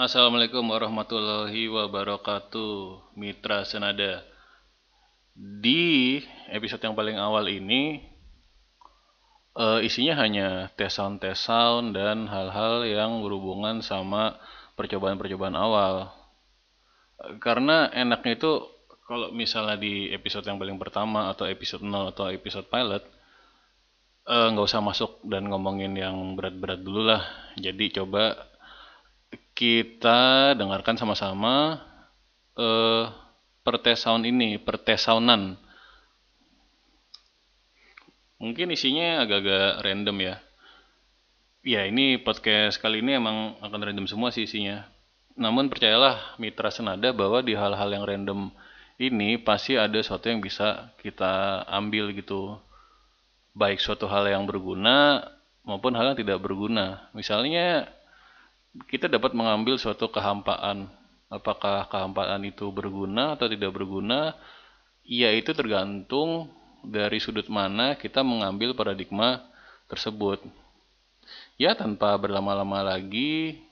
Assalamualaikum 0.00 0.64
warahmatullahi 0.64 1.68
wabarakatuh 1.68 3.04
Mitra 3.20 3.68
Senada. 3.68 4.24
Di 5.36 6.24
episode 6.48 6.80
yang 6.80 6.96
paling 6.96 7.20
awal 7.20 7.44
ini 7.52 8.00
uh, 9.60 9.76
Isinya 9.84 10.16
hanya 10.16 10.72
tes 10.72 10.96
sound-tes 10.96 11.44
sound 11.44 11.92
dan 11.92 12.32
hal-hal 12.32 12.88
yang 12.88 13.20
berhubungan 13.20 13.84
sama 13.84 14.40
percobaan-percobaan 14.80 15.52
awal. 15.52 16.08
Karena 17.36 17.92
enaknya 17.92 18.40
itu 18.40 18.72
kalau 19.04 19.28
misalnya 19.36 19.76
di 19.76 20.08
episode 20.16 20.48
yang 20.48 20.56
paling 20.56 20.80
pertama 20.80 21.28
atau 21.28 21.44
episode 21.44 21.84
0 21.84 22.16
atau 22.16 22.32
episode 22.32 22.64
pilot 22.72 23.04
eh, 24.32 24.46
nggak 24.48 24.64
usah 24.64 24.80
masuk 24.80 25.20
dan 25.28 25.44
ngomongin 25.44 25.92
yang 25.92 26.16
berat-berat 26.40 26.80
dulu 26.80 27.04
lah. 27.04 27.52
Jadi 27.60 28.00
coba 28.00 28.48
kita 29.60 30.56
dengarkan 30.56 30.96
sama-sama 30.96 31.84
uh, 32.56 33.12
pertesound 33.60 34.24
ini, 34.24 34.56
pertesaunan. 34.56 35.60
Mungkin 38.40 38.72
isinya 38.72 39.20
agak-agak 39.20 39.84
random 39.84 40.16
ya. 40.24 40.36
Ya 41.60 41.84
ini 41.84 42.16
podcast 42.16 42.80
kali 42.80 43.04
ini 43.04 43.20
emang 43.20 43.60
akan 43.60 43.84
random 43.84 44.08
semua 44.08 44.32
sih 44.32 44.48
isinya. 44.48 44.88
Namun 45.36 45.68
percayalah 45.68 46.40
mitra 46.40 46.72
senada 46.72 47.12
bahwa 47.12 47.44
di 47.44 47.52
hal-hal 47.52 47.92
yang 47.92 48.08
random 48.08 48.48
ini 48.96 49.36
pasti 49.36 49.76
ada 49.76 50.00
sesuatu 50.00 50.32
yang 50.32 50.40
bisa 50.40 50.88
kita 51.04 51.68
ambil 51.68 52.16
gitu. 52.16 52.56
Baik 53.52 53.76
suatu 53.76 54.08
hal 54.08 54.24
yang 54.24 54.48
berguna 54.48 55.20
maupun 55.68 55.92
hal 55.92 56.16
yang 56.16 56.18
tidak 56.24 56.40
berguna. 56.40 57.12
Misalnya 57.12 57.99
kita 58.86 59.10
dapat 59.10 59.34
mengambil 59.34 59.74
suatu 59.78 60.06
kehampaan. 60.10 60.90
Apakah 61.30 61.86
kehampaan 61.86 62.42
itu 62.42 62.66
berguna 62.74 63.38
atau 63.38 63.46
tidak 63.46 63.74
berguna? 63.74 64.34
Ya 65.06 65.30
itu 65.34 65.54
tergantung 65.54 66.50
dari 66.82 67.18
sudut 67.18 67.46
mana 67.50 67.94
kita 67.98 68.22
mengambil 68.22 68.74
paradigma 68.74 69.42
tersebut. 69.86 70.42
Ya 71.58 71.74
tanpa 71.78 72.14
berlama-lama 72.18 72.82
lagi 72.82 73.62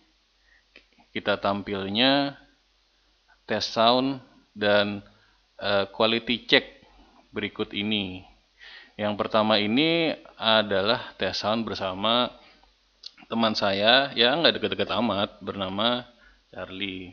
kita 1.11 1.41
tampilnya 1.41 2.37
tes 3.49 3.65
sound 3.65 4.21
dan 4.55 5.01
uh, 5.59 5.89
quality 5.91 6.47
check 6.47 6.85
berikut 7.33 7.75
ini. 7.75 8.23
Yang 8.99 9.15
pertama 9.15 9.63
ini 9.63 10.15
adalah 10.37 11.15
tes 11.17 11.39
sound 11.39 11.65
bersama 11.67 12.31
teman 13.29 13.53
saya 13.53 14.09
yang 14.17 14.41
nggak 14.41 14.57
deket-deket 14.57 14.89
amat 15.05 15.37
bernama 15.45 16.09
Charlie. 16.49 17.13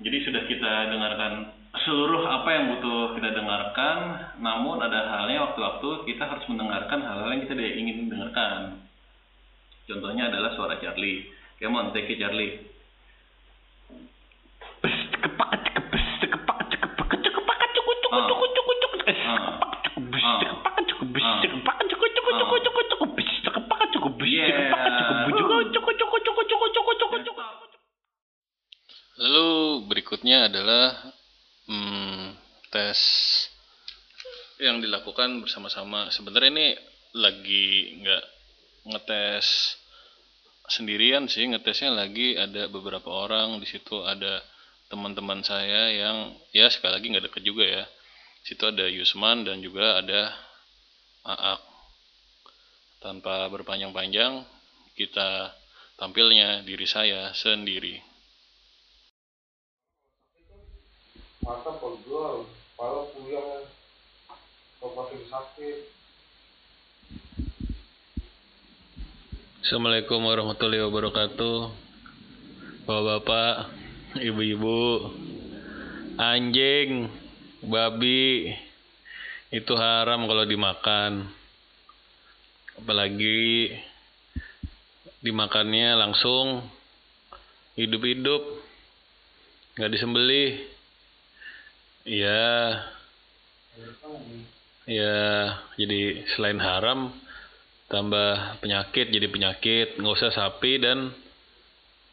Jadi 0.00 0.18
sudah 0.24 0.44
kita 0.44 0.72
dengarkan 0.92 1.32
seluruh 1.84 2.24
apa 2.28 2.48
yang 2.52 2.64
butuh 2.76 3.16
kita 3.16 3.32
dengarkan, 3.32 3.98
namun 4.40 4.84
ada 4.84 5.08
halnya 5.08 5.48
waktu-waktu 5.48 6.12
kita 6.12 6.24
harus 6.28 6.44
mendengarkan 6.52 7.00
hal-hal 7.04 7.28
yang 7.32 7.42
kita 7.44 7.56
ingin 7.56 8.12
dengarkan. 8.12 8.84
Contohnya 9.88 10.28
adalah 10.28 10.52
suara 10.56 10.76
Charlie. 10.80 11.24
Come 11.56 11.76
on, 11.76 11.92
take 11.96 12.08
it 12.12 12.20
Charlie. 12.20 12.69
Adalah 30.70 31.10
hmm, 31.66 32.30
tes 32.70 33.00
yang 34.62 34.78
dilakukan 34.78 35.42
bersama-sama. 35.42 36.14
Sebenarnya 36.14 36.50
ini 36.54 36.68
lagi 37.18 37.98
nggak 37.98 38.24
ngetes 38.86 39.74
sendirian 40.70 41.26
sih, 41.26 41.50
ngetesnya 41.50 41.90
lagi 41.90 42.38
ada 42.38 42.70
beberapa 42.70 43.10
orang 43.10 43.58
di 43.58 43.66
situ 43.66 43.98
ada 44.06 44.38
teman-teman 44.86 45.42
saya 45.42 45.90
yang 45.90 46.38
ya 46.54 46.70
sekali 46.70 47.02
lagi 47.02 47.06
nggak 47.10 47.26
deket 47.34 47.42
juga 47.42 47.66
ya. 47.66 47.84
Di 48.46 48.54
situ 48.54 48.62
ada 48.62 48.86
Yusman 48.86 49.42
dan 49.42 49.58
juga 49.58 49.98
ada 49.98 50.30
Aak. 51.26 51.60
Tanpa 53.02 53.50
berpanjang-panjang, 53.50 54.46
kita 54.94 55.52
tampilnya 55.98 56.62
diri 56.62 56.86
saya 56.88 57.34
sendiri. 57.34 58.09
Mata 61.50 61.74
pegel 61.82 62.46
kepala 62.46 63.10
puyeng 63.10 63.66
pusing 64.78 65.24
sakit. 65.26 65.78
Assalamualaikum 69.58 70.30
warahmatullahi 70.30 70.86
wabarakatuh. 70.86 71.74
Bapak-bapak 72.86 73.66
Ibu-ibu 74.30 75.10
Anjing 76.22 77.10
Babi 77.66 78.54
Itu 79.50 79.74
haram 79.74 80.30
kalau 80.30 80.46
dimakan. 80.46 81.34
Apalagi 82.78 83.74
Dimakannya 85.18 85.98
langsung 85.98 86.62
Hidup-hidup 87.74 88.38
Gak 89.74 89.90
disembelih 89.90 90.69
Iya. 92.04 92.80
Ya, 94.88 95.20
jadi 95.76 96.24
selain 96.34 96.58
haram 96.58 97.12
tambah 97.92 98.60
penyakit 98.64 99.12
jadi 99.12 99.28
penyakit. 99.28 100.00
Nggak 100.00 100.16
usah 100.16 100.32
sapi 100.32 100.80
dan 100.80 101.12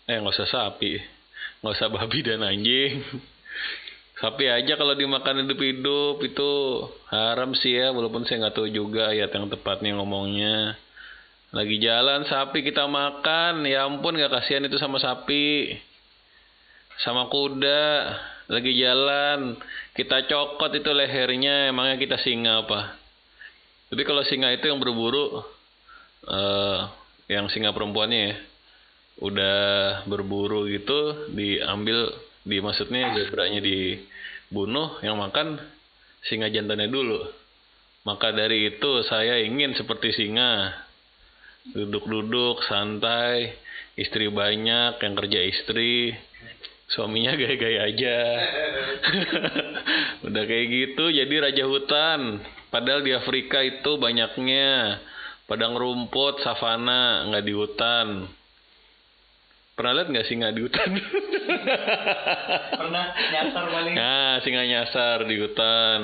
eh 0.08 0.18
nggak 0.20 0.36
usah 0.36 0.50
sapi. 0.50 1.00
Nggak 1.64 1.74
usah 1.80 1.88
babi 1.88 2.20
dan 2.22 2.44
anjing. 2.44 3.04
Sapi 4.18 4.50
aja 4.50 4.74
kalau 4.82 4.98
dimakan 4.98 5.46
hidup-hidup 5.46 6.18
itu 6.26 6.52
haram 7.14 7.54
sih 7.54 7.78
ya 7.78 7.94
walaupun 7.94 8.26
saya 8.26 8.50
nggak 8.50 8.56
tahu 8.58 8.66
juga 8.74 9.14
ayat 9.14 9.30
yang 9.30 9.46
tepatnya 9.46 9.94
ngomongnya. 9.94 10.74
Lagi 11.54 11.78
jalan 11.80 12.26
sapi 12.26 12.66
kita 12.66 12.90
makan 12.90 13.64
ya 13.64 13.86
ampun 13.86 14.18
nggak 14.18 14.34
kasihan 14.34 14.66
itu 14.66 14.76
sama 14.82 14.98
sapi. 14.98 15.78
Sama 17.06 17.30
kuda 17.30 17.86
lagi 18.48 18.72
jalan 18.80 19.60
kita 19.92 20.24
cokot 20.32 20.72
itu 20.72 20.92
lehernya 20.96 21.72
emangnya 21.72 22.00
kita 22.00 22.18
singa 22.24 22.64
apa? 22.64 22.96
Jadi 23.92 24.02
kalau 24.08 24.24
singa 24.24 24.52
itu 24.56 24.72
yang 24.72 24.80
berburu 24.80 25.44
uh, 26.28 26.80
yang 27.28 27.52
singa 27.52 27.76
perempuannya 27.76 28.20
ya 28.32 28.36
udah 29.18 29.60
berburu 30.06 30.70
gitu 30.70 31.32
diambil 31.34 32.14
di 32.48 32.62
maksudnya 32.64 33.18
zebranya 33.18 33.60
dibunuh 33.60 35.02
yang 35.04 35.20
makan 35.20 35.60
singa 36.24 36.48
jantannya 36.48 36.88
dulu. 36.88 37.20
Maka 38.08 38.32
dari 38.32 38.72
itu 38.72 39.04
saya 39.04 39.44
ingin 39.44 39.76
seperti 39.76 40.16
singa 40.16 40.72
duduk-duduk 41.76 42.64
santai 42.64 43.60
istri 44.00 44.32
banyak 44.32 44.96
yang 45.04 45.14
kerja 45.20 45.40
istri 45.44 46.16
suaminya 46.88 47.36
gaya-gaya 47.36 47.80
aja. 47.92 48.18
Udah 50.28 50.44
kayak 50.48 50.68
gitu 50.72 51.12
jadi 51.12 51.36
raja 51.44 51.64
hutan. 51.68 52.44
Padahal 52.72 53.04
di 53.04 53.12
Afrika 53.16 53.64
itu 53.64 54.00
banyaknya. 54.00 55.00
Padang 55.48 55.80
rumput 55.80 56.44
savana 56.44 57.28
nggak 57.32 57.46
di 57.48 57.54
hutan. 57.56 58.08
Pernah 59.78 59.92
lihat 59.94 60.08
nggak 60.12 60.28
singa 60.28 60.52
di 60.52 60.62
hutan? 60.66 60.90
Pernah 62.82 63.06
nyasar 63.14 63.64
paling. 63.72 63.94
Nah 63.96 64.34
singa 64.44 64.64
nyasar 64.68 65.18
di 65.24 65.36
hutan. 65.40 66.02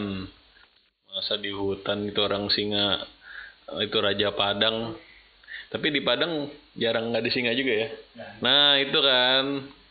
Masa 1.11 1.35
di 1.37 1.51
hutan 1.51 2.07
itu 2.07 2.19
orang 2.23 2.47
singa 2.53 3.03
itu 3.83 3.97
raja 3.99 4.31
padang. 4.31 4.95
Tapi 5.67 5.89
di 5.89 5.99
padang 6.05 6.47
jarang 6.77 7.11
nggak 7.11 7.25
di 7.25 7.31
singa 7.33 7.51
juga 7.51 7.73
ya? 7.73 7.89
Nah 8.39 8.79
itu 8.79 8.99
kan 9.01 9.43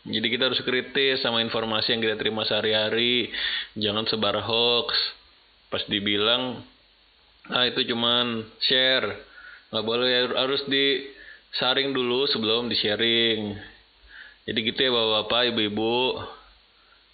jadi 0.02 0.26
kita 0.26 0.50
harus 0.50 0.58
kritis 0.66 1.22
sama 1.22 1.38
informasi 1.46 1.94
yang 1.94 2.02
kita 2.02 2.18
terima 2.18 2.42
sehari-hari. 2.42 3.30
Jangan 3.78 4.10
sebar 4.10 4.34
hoax. 4.42 4.90
Pas 5.70 5.86
dibilang, 5.86 6.58
ah 7.48 7.64
itu 7.64 7.86
cuman 7.86 8.44
share. 8.66 9.08
Nggak 9.70 9.84
boleh 9.86 10.10
harus 10.34 10.62
disaring 10.66 11.94
dulu 11.94 12.26
sebelum 12.28 12.66
di-sharing. 12.66 13.56
Jadi 14.42 14.58
gitu 14.66 14.80
ya 14.82 14.90
bapak-bapak, 14.90 15.54
ibu-ibu. 15.54 16.18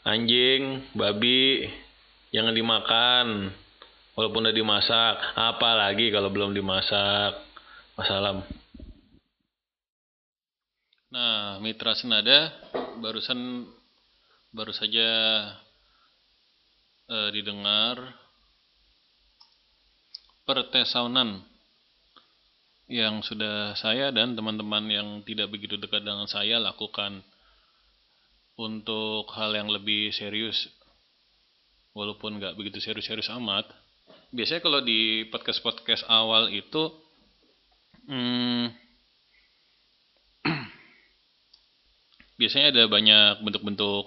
Anjing, 0.08 0.88
babi, 0.96 1.69
jangan 2.32 2.56
dimakan. 2.56 3.52
Walaupun 4.17 4.49
udah 4.49 4.56
dimasak. 4.56 5.14
Apalagi 5.37 6.08
kalau 6.08 6.32
belum 6.32 6.56
dimasak. 6.56 7.37
Wassalam. 8.00 8.43
Nah, 11.08 11.56
Mitra 11.64 11.96
Senada 11.96 12.52
barusan 13.00 13.64
baru 14.52 14.76
saja 14.76 15.08
eh, 17.08 17.28
didengar 17.32 17.96
pertesaunan 20.44 21.40
yang 22.88 23.25
sudah 23.25 23.76
saya 23.76 24.12
dan 24.12 24.37
teman-teman 24.37 24.84
yang 24.88 25.08
tidak 25.25 25.49
begitu 25.49 25.81
dekat 25.81 26.05
dengan 26.05 26.28
saya 26.28 26.60
lakukan 26.60 27.25
untuk 28.60 29.32
hal 29.32 29.56
yang 29.56 29.72
lebih 29.72 30.12
serius. 30.12 30.69
Walaupun 31.96 32.37
nggak 32.37 32.56
begitu 32.56 32.84
serius-serius 32.84 33.32
amat. 33.40 33.64
Biasanya 34.28 34.60
kalau 34.60 34.84
di 34.84 35.25
podcast-podcast 35.32 36.05
awal 36.05 36.52
itu 36.52 36.93
hmm, 38.08 38.88
biasanya 42.38 42.70
ada 42.70 42.82
banyak 42.87 43.43
bentuk-bentuk 43.43 44.06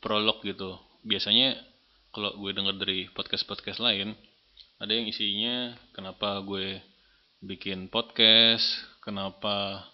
prolog 0.00 0.40
gitu. 0.42 0.80
Biasanya 1.04 1.60
kalau 2.10 2.32
gue 2.40 2.50
denger 2.56 2.74
dari 2.80 3.06
podcast-podcast 3.12 3.84
lain 3.84 4.16
ada 4.80 4.90
yang 4.90 5.04
isinya 5.04 5.76
kenapa 5.92 6.40
gue 6.40 6.80
bikin 7.44 7.92
podcast 7.92 8.64
kenapa 9.04 9.84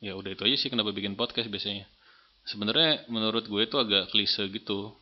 ya 0.00 0.16
udah 0.16 0.32
itu 0.32 0.42
aja 0.48 0.56
sih 0.56 0.70
kenapa 0.72 0.90
bikin 0.96 1.14
podcast 1.14 1.52
biasanya. 1.52 1.84
Sebenarnya 2.48 3.06
menurut 3.12 3.46
gue 3.46 3.62
itu 3.62 3.76
agak 3.76 4.10
klise 4.10 4.48
gitu. 4.48 4.96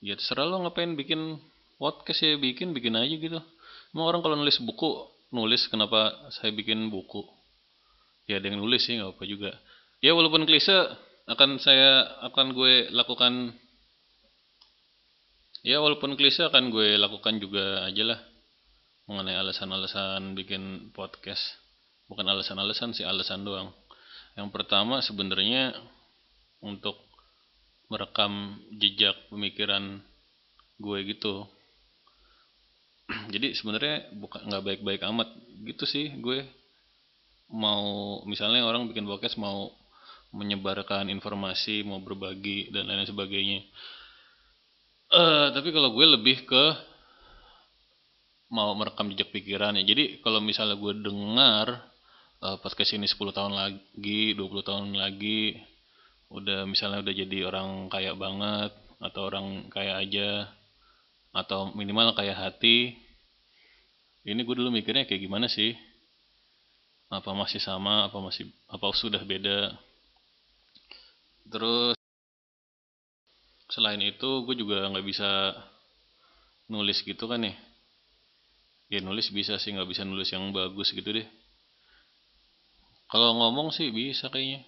Ya 0.00 0.16
terserah 0.16 0.48
lo 0.48 0.64
ngapain 0.64 0.96
bikin 0.96 1.38
podcast 1.76 2.24
ya 2.24 2.40
bikin 2.40 2.72
bikin 2.72 2.96
aja 2.96 3.14
gitu. 3.14 3.38
Emang 3.92 4.06
orang 4.08 4.20
kalau 4.24 4.34
nulis 4.34 4.56
buku 4.64 5.12
nulis 5.28 5.68
kenapa 5.68 6.16
saya 6.32 6.56
bikin 6.56 6.88
buku? 6.88 7.20
Ya 8.24 8.40
ada 8.40 8.48
yang 8.48 8.64
nulis 8.64 8.88
sih 8.88 8.96
nggak 8.96 9.12
apa 9.12 9.24
juga 9.28 9.52
ya 9.98 10.14
walaupun 10.14 10.46
klise 10.46 10.74
akan 11.28 11.60
saya 11.60 12.06
akan 12.30 12.56
gue 12.56 12.88
lakukan 12.94 13.52
ya 15.66 15.82
walaupun 15.82 16.16
klise 16.16 16.46
akan 16.46 16.70
gue 16.70 16.96
lakukan 16.96 17.36
juga 17.42 17.84
aja 17.84 18.14
lah 18.14 18.20
mengenai 19.08 19.40
alasan-alasan 19.40 20.36
bikin 20.36 20.92
podcast. 20.92 21.56
Bukan 22.12 22.28
alasan-alasan 22.28 22.92
sih, 22.92 23.08
alasan 23.08 23.40
doang. 23.40 23.72
Yang 24.36 24.52
pertama 24.52 25.00
sebenarnya 25.00 25.72
untuk 26.60 27.00
merekam 27.88 28.60
jejak 28.76 29.16
pemikiran 29.32 30.04
gue 30.76 30.98
gitu. 31.08 31.48
Jadi 33.32 33.56
sebenarnya 33.56 34.12
bukan 34.20 34.44
nggak 34.44 34.64
baik-baik 34.64 35.02
amat 35.08 35.32
gitu 35.64 35.88
sih 35.88 36.12
gue 36.20 36.44
mau 37.48 38.20
misalnya 38.28 38.62
orang 38.62 38.92
bikin 38.92 39.08
podcast 39.08 39.40
mau 39.40 39.72
menyebarkan 40.32 41.08
informasi, 41.08 41.84
mau 41.84 42.00
berbagi 42.00 42.68
dan 42.68 42.88
lain 42.88 43.08
sebagainya. 43.08 43.64
Uh, 45.08 45.48
tapi 45.56 45.72
kalau 45.72 45.96
gue 45.96 46.04
lebih 46.04 46.44
ke 46.44 46.64
mau 48.52 48.72
merekam 48.76 49.08
jejak 49.12 49.32
pikiran 49.32 49.76
ya. 49.80 49.84
Jadi 49.84 50.20
kalau 50.20 50.40
misalnya 50.40 50.76
gue 50.76 50.94
dengar 51.00 51.66
uh, 52.44 52.56
podcast 52.60 52.96
ini 52.96 53.08
10 53.08 53.16
tahun 53.32 53.52
lagi, 53.56 54.36
20 54.36 54.68
tahun 54.68 54.86
lagi, 54.96 55.56
udah 56.28 56.68
misalnya 56.68 57.00
udah 57.00 57.14
jadi 57.14 57.38
orang 57.48 57.88
kaya 57.88 58.12
banget 58.12 58.72
atau 59.00 59.20
orang 59.32 59.72
kaya 59.72 59.96
aja 60.00 60.48
atau 61.32 61.72
minimal 61.72 62.12
kayak 62.12 62.36
hati. 62.36 62.96
Ini 64.28 64.44
gue 64.44 64.54
dulu 64.60 64.68
mikirnya 64.68 65.08
kayak 65.08 65.24
gimana 65.24 65.48
sih? 65.48 65.72
Apa 67.08 67.32
masih 67.32 67.64
sama? 67.64 68.12
Apa 68.12 68.20
masih 68.20 68.48
apa 68.68 68.92
sudah 68.92 69.24
beda? 69.24 69.72
Terus 71.48 71.96
selain 73.68 74.00
itu 74.00 74.44
gue 74.44 74.54
juga 74.56 74.88
nggak 74.88 75.06
bisa 75.06 75.28
nulis 76.68 77.00
gitu 77.04 77.24
kan 77.28 77.40
ya. 77.44 77.54
Ya 78.88 79.00
nulis 79.04 79.28
bisa 79.28 79.60
sih 79.60 79.72
nggak 79.72 79.88
bisa 79.88 80.04
nulis 80.04 80.28
yang 80.32 80.48
bagus 80.52 80.92
gitu 80.92 81.08
deh. 81.12 81.28
Kalau 83.08 83.36
ngomong 83.36 83.72
sih 83.72 83.88
bisa 83.92 84.28
kayaknya. 84.28 84.64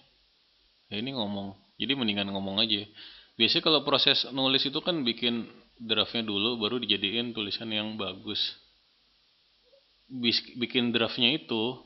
Ya 0.89 1.01
ini 1.01 1.13
ngomong. 1.13 1.57
Jadi 1.77 1.93
mendingan 1.97 2.29
ngomong 2.33 2.61
aja. 2.61 2.85
Biasanya 3.37 3.63
kalau 3.65 3.81
proses 3.81 4.29
nulis 4.33 4.61
itu 4.65 4.77
kan 4.85 5.01
bikin 5.01 5.49
draftnya 5.81 6.21
dulu 6.21 6.61
baru 6.61 6.77
dijadiin 6.77 7.33
tulisan 7.33 7.69
yang 7.73 7.97
bagus. 7.97 8.41
Bikin 10.61 10.93
draftnya 10.93 11.33
itu 11.33 11.81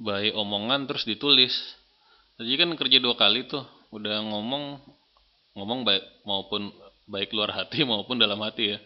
baik 0.00 0.32
omongan 0.36 0.88
terus 0.88 1.04
ditulis. 1.04 1.52
Jadi 2.36 2.56
kan 2.56 2.72
kerja 2.76 3.00
dua 3.00 3.16
kali 3.16 3.48
tuh 3.48 3.75
udah 3.92 4.16
ngomong 4.26 4.82
ngomong 5.56 5.80
baik 5.86 6.04
maupun 6.28 6.68
baik 7.08 7.30
luar 7.32 7.54
hati 7.54 7.82
maupun 7.88 8.18
dalam 8.18 8.38
hati 8.42 8.76
ya. 8.76 8.78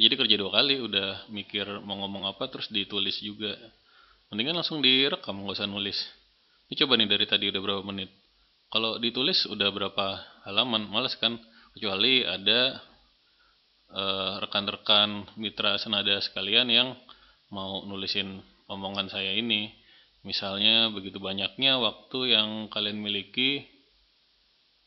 Jadi 0.00 0.14
kerja 0.16 0.36
dua 0.40 0.54
kali 0.54 0.80
udah 0.80 1.28
mikir 1.28 1.66
mau 1.84 1.98
ngomong 2.00 2.24
apa 2.30 2.48
terus 2.48 2.70
ditulis 2.70 3.20
juga. 3.20 3.52
Mendingan 4.30 4.62
langsung 4.62 4.80
direkam 4.80 5.42
nggak 5.42 5.58
usah 5.58 5.66
nulis. 5.68 5.98
Ini 6.70 6.78
coba 6.86 6.94
nih 6.94 7.10
dari 7.10 7.26
tadi 7.26 7.50
udah 7.50 7.60
berapa 7.60 7.82
menit. 7.82 8.08
Kalau 8.70 9.02
ditulis 9.02 9.44
udah 9.50 9.68
berapa 9.74 10.22
halaman 10.46 10.86
males 10.86 11.18
kan? 11.18 11.34
Kecuali 11.74 12.22
ada 12.22 12.78
eh, 13.90 14.34
rekan-rekan 14.46 15.34
mitra 15.34 15.74
senada 15.82 16.22
sekalian 16.22 16.70
yang 16.70 16.88
mau 17.50 17.82
nulisin 17.82 18.38
omongan 18.70 19.10
saya 19.10 19.34
ini 19.34 19.79
misalnya 20.22 20.92
begitu 20.92 21.16
banyaknya 21.16 21.80
waktu 21.80 22.36
yang 22.36 22.68
kalian 22.68 23.00
miliki 23.00 23.64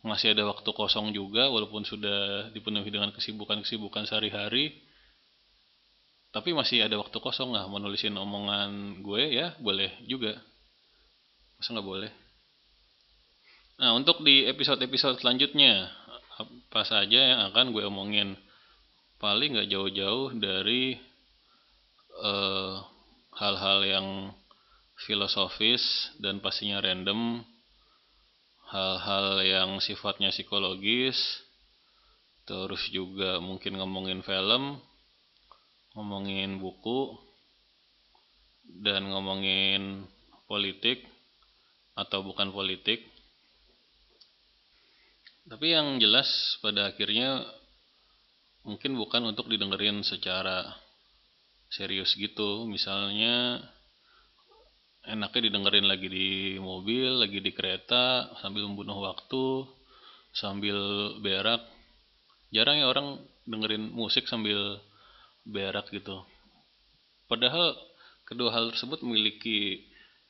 masih 0.03 0.35
ada 0.35 0.45
waktu 0.45 0.67
kosong 0.75 1.15
juga 1.15 1.47
walaupun 1.47 1.87
sudah 1.87 2.51
dipenuhi 2.51 2.91
dengan 2.91 3.09
kesibukan-kesibukan 3.15 4.03
sehari-hari 4.05 4.83
tapi 6.33 6.49
masih 6.49 6.81
ada 6.81 6.97
waktu 6.97 7.13
kosong 7.21 7.53
nggak 7.53 7.69
mau 7.69 7.77
nulisin 7.77 8.17
omongan 8.17 9.05
gue 9.05 9.37
ya 9.37 9.53
boleh 9.61 9.93
juga. 10.09 10.33
Masa 11.61 11.77
nggak 11.77 11.85
boleh? 11.85 12.11
Nah 13.77 13.93
untuk 13.93 14.25
di 14.25 14.49
episode-episode 14.49 15.21
selanjutnya 15.21 15.93
apa 16.41 16.81
saja 16.89 17.37
yang 17.37 17.41
akan 17.53 17.69
gue 17.69 17.85
omongin? 17.85 18.33
Paling 19.21 19.53
nggak 19.53 19.69
jauh-jauh 19.69 20.33
dari 20.41 20.97
eh, 22.17 22.75
hal-hal 23.37 23.79
yang 23.85 24.07
filosofis 25.03 25.83
dan 26.19 26.39
pastinya 26.39 26.79
random 26.79 27.43
hal-hal 28.71 29.43
yang 29.43 29.69
sifatnya 29.83 30.33
psikologis 30.33 31.17
terus 32.43 32.91
juga 32.91 33.39
mungkin 33.39 33.79
ngomongin 33.79 34.19
film 34.25 34.81
ngomongin 35.93 36.57
buku 36.57 37.13
dan 38.81 39.05
ngomongin 39.05 40.09
politik 40.49 41.05
atau 41.93 42.25
bukan 42.25 42.49
politik. 42.49 43.05
Tapi 45.45 45.75
yang 45.75 45.99
jelas 46.01 46.57
pada 46.63 46.89
akhirnya 46.89 47.43
mungkin 48.63 48.95
bukan 48.95 49.27
untuk 49.29 49.51
didengerin 49.51 50.01
secara 50.01 50.65
serius 51.69 52.15
gitu. 52.15 52.65
Misalnya 52.65 53.59
enaknya 55.03 55.51
didengerin 55.51 55.87
lagi 55.87 56.07
di 56.07 56.55
mobil, 56.59 57.19
lagi 57.19 57.43
di 57.43 57.51
kereta 57.51 58.31
sambil 58.39 58.63
membunuh 58.67 59.03
waktu, 59.03 59.67
sambil 60.31 60.77
berak. 61.19 61.61
Jarang 62.53 62.79
ya 62.79 62.87
orang 62.87 63.19
dengerin 63.43 63.91
musik 63.91 64.29
sambil 64.29 64.79
berak 65.43 65.91
gitu. 65.91 66.23
Padahal 67.27 67.75
kedua 68.23 68.53
hal 68.55 68.71
tersebut 68.71 69.03
memiliki 69.03 69.83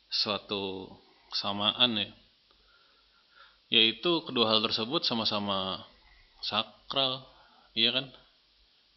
suatu 0.10 0.90
kesamaan 1.30 1.98
ya. 1.98 2.10
Yaitu 3.74 4.22
kedua 4.26 4.54
hal 4.54 4.62
tersebut 4.62 5.02
sama-sama 5.06 5.82
sakral, 6.46 7.26
iya 7.74 7.90
kan? 7.94 8.06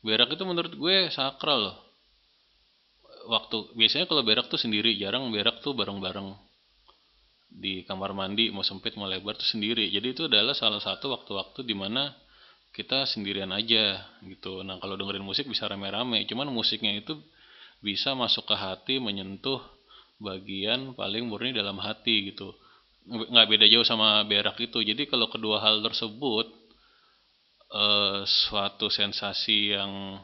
Berak 0.05 0.37
itu 0.37 0.45
menurut 0.45 0.73
gue 0.77 1.09
sakral 1.13 1.73
loh. 1.73 1.86
Waktu 3.27 3.75
biasanya 3.75 4.07
kalau 4.07 4.23
berak 4.23 4.47
tuh 4.47 4.59
sendiri, 4.59 4.95
jarang 4.95 5.29
berak 5.35 5.59
tuh 5.61 5.75
bareng-bareng 5.75 6.35
di 7.57 7.87
kamar 7.89 8.13
mandi 8.13 8.53
mau 8.53 8.61
sempit 8.67 8.95
mau 9.01 9.09
lebar 9.09 9.39
tuh 9.39 9.49
sendiri. 9.49 9.89
Jadi 9.89 10.07
itu 10.13 10.23
adalah 10.29 10.53
salah 10.53 10.83
satu 10.83 11.15
waktu-waktu 11.15 11.65
di 11.65 11.73
mana 11.73 12.13
kita 12.77 13.09
sendirian 13.09 13.49
aja 13.57 14.05
gitu. 14.27 14.61
Nah 14.61 14.77
kalau 14.77 15.01
dengerin 15.01 15.25
musik 15.25 15.49
bisa 15.49 15.65
rame-rame, 15.65 16.29
cuman 16.29 16.53
musiknya 16.53 16.93
itu 16.93 17.17
bisa 17.81 18.13
masuk 18.13 18.45
ke 18.45 18.57
hati, 18.57 19.01
menyentuh 19.01 19.63
bagian 20.21 20.93
paling 20.93 21.25
murni 21.25 21.57
dalam 21.57 21.81
hati 21.81 22.33
gitu. 22.33 22.53
Nggak 23.09 23.47
beda 23.49 23.67
jauh 23.73 23.87
sama 23.87 24.21
berak 24.29 24.61
itu. 24.61 24.85
Jadi 24.85 25.09
kalau 25.09 25.33
kedua 25.33 25.63
hal 25.65 25.81
tersebut 25.81 26.47
eh, 27.73 28.21
suatu 28.29 28.93
sensasi 28.93 29.73
yang 29.73 30.21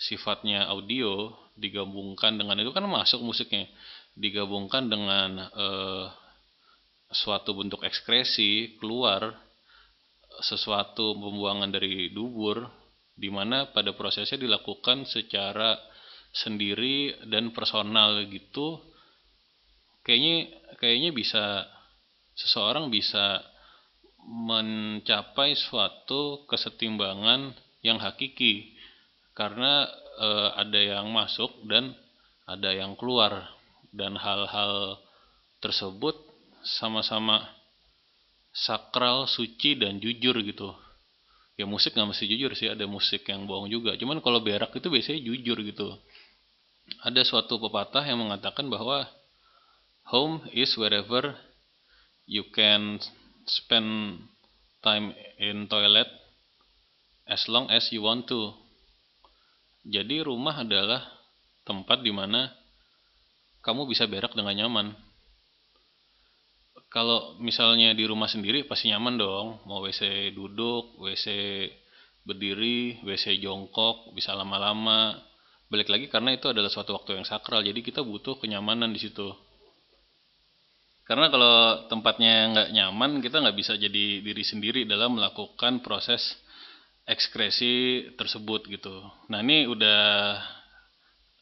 sifatnya 0.00 0.64
audio 0.72 1.36
digabungkan 1.56 2.38
dengan 2.38 2.58
itu 2.60 2.70
kan 2.70 2.84
masuk 2.86 3.22
musiknya. 3.22 3.66
digabungkan 4.10 4.90
dengan 4.90 5.38
eh, 5.38 6.06
suatu 7.14 7.54
bentuk 7.54 7.82
ekskresi 7.86 8.78
keluar 8.78 9.34
sesuatu 10.42 11.14
pembuangan 11.14 11.70
dari 11.70 12.10
dubur 12.10 12.66
di 13.14 13.28
mana 13.28 13.70
pada 13.70 13.92
prosesnya 13.92 14.40
dilakukan 14.40 15.04
secara 15.04 15.78
sendiri 16.30 17.26
dan 17.26 17.50
personal 17.50 18.22
gitu 18.30 18.78
kayaknya 20.06 20.48
kayaknya 20.78 21.10
bisa 21.10 21.66
seseorang 22.38 22.88
bisa 22.88 23.42
mencapai 24.24 25.58
suatu 25.58 26.46
kesetimbangan 26.46 27.52
yang 27.82 27.98
hakiki 27.98 28.78
karena 29.34 29.88
eh, 30.20 30.48
ada 30.60 30.80
yang 30.80 31.08
masuk 31.08 31.64
dan 31.64 31.96
ada 32.44 32.70
yang 32.76 32.92
keluar 33.00 33.48
dan 33.90 34.14
hal-hal 34.20 35.00
tersebut 35.64 36.16
sama-sama 36.60 37.48
sakral, 38.50 39.30
suci 39.30 39.78
dan 39.78 40.02
jujur 40.02 40.36
gitu. 40.42 40.74
Ya 41.56 41.68
musik 41.68 41.92
nggak 41.92 42.16
mesti 42.16 42.24
jujur 42.24 42.52
sih, 42.56 42.72
ada 42.72 42.88
musik 42.88 43.28
yang 43.28 43.44
bohong 43.44 43.68
juga. 43.68 43.94
Cuman 43.96 44.24
kalau 44.24 44.40
berak 44.40 44.72
itu 44.72 44.88
biasanya 44.88 45.20
jujur 45.20 45.58
gitu. 45.60 45.88
Ada 47.04 47.22
suatu 47.22 47.60
pepatah 47.60 48.02
yang 48.02 48.18
mengatakan 48.18 48.66
bahwa 48.66 49.06
home 50.10 50.42
is 50.50 50.74
wherever 50.74 51.36
you 52.26 52.42
can 52.50 52.98
spend 53.46 54.18
time 54.82 55.14
in 55.38 55.70
toilet 55.70 56.08
as 57.28 57.46
long 57.46 57.70
as 57.70 57.92
you 57.94 58.02
want 58.02 58.26
to. 58.26 58.56
Jadi 59.84 60.20
rumah 60.20 60.60
adalah 60.60 61.00
tempat 61.64 62.04
di 62.04 62.12
mana 62.12 62.52
kamu 63.64 63.88
bisa 63.88 64.04
berak 64.08 64.36
dengan 64.36 64.56
nyaman. 64.56 64.92
Kalau 66.90 67.38
misalnya 67.38 67.94
di 67.94 68.02
rumah 68.02 68.26
sendiri 68.26 68.66
pasti 68.66 68.90
nyaman 68.90 69.14
dong, 69.14 69.62
mau 69.62 69.78
WC 69.86 70.34
duduk, 70.34 70.98
WC 70.98 71.26
berdiri, 72.26 72.98
WC 73.06 73.38
jongkok, 73.38 74.10
bisa 74.12 74.34
lama-lama. 74.34 75.14
Balik 75.70 75.86
lagi 75.86 76.06
karena 76.10 76.34
itu 76.34 76.50
adalah 76.50 76.66
suatu 76.66 76.98
waktu 76.98 77.22
yang 77.22 77.26
sakral, 77.28 77.62
jadi 77.62 77.78
kita 77.78 78.02
butuh 78.02 78.42
kenyamanan 78.42 78.90
di 78.90 78.98
situ. 78.98 79.30
Karena 81.06 81.30
kalau 81.30 81.86
tempatnya 81.86 82.50
nggak 82.54 82.68
nyaman, 82.74 83.10
kita 83.22 83.38
nggak 83.38 83.56
bisa 83.58 83.78
jadi 83.78 84.22
diri 84.22 84.42
sendiri 84.42 84.82
dalam 84.82 85.14
melakukan 85.14 85.82
proses 85.82 86.22
ekskresi 87.10 88.06
tersebut 88.14 88.70
gitu. 88.70 89.02
Nah 89.26 89.42
ini 89.42 89.66
udah 89.66 90.38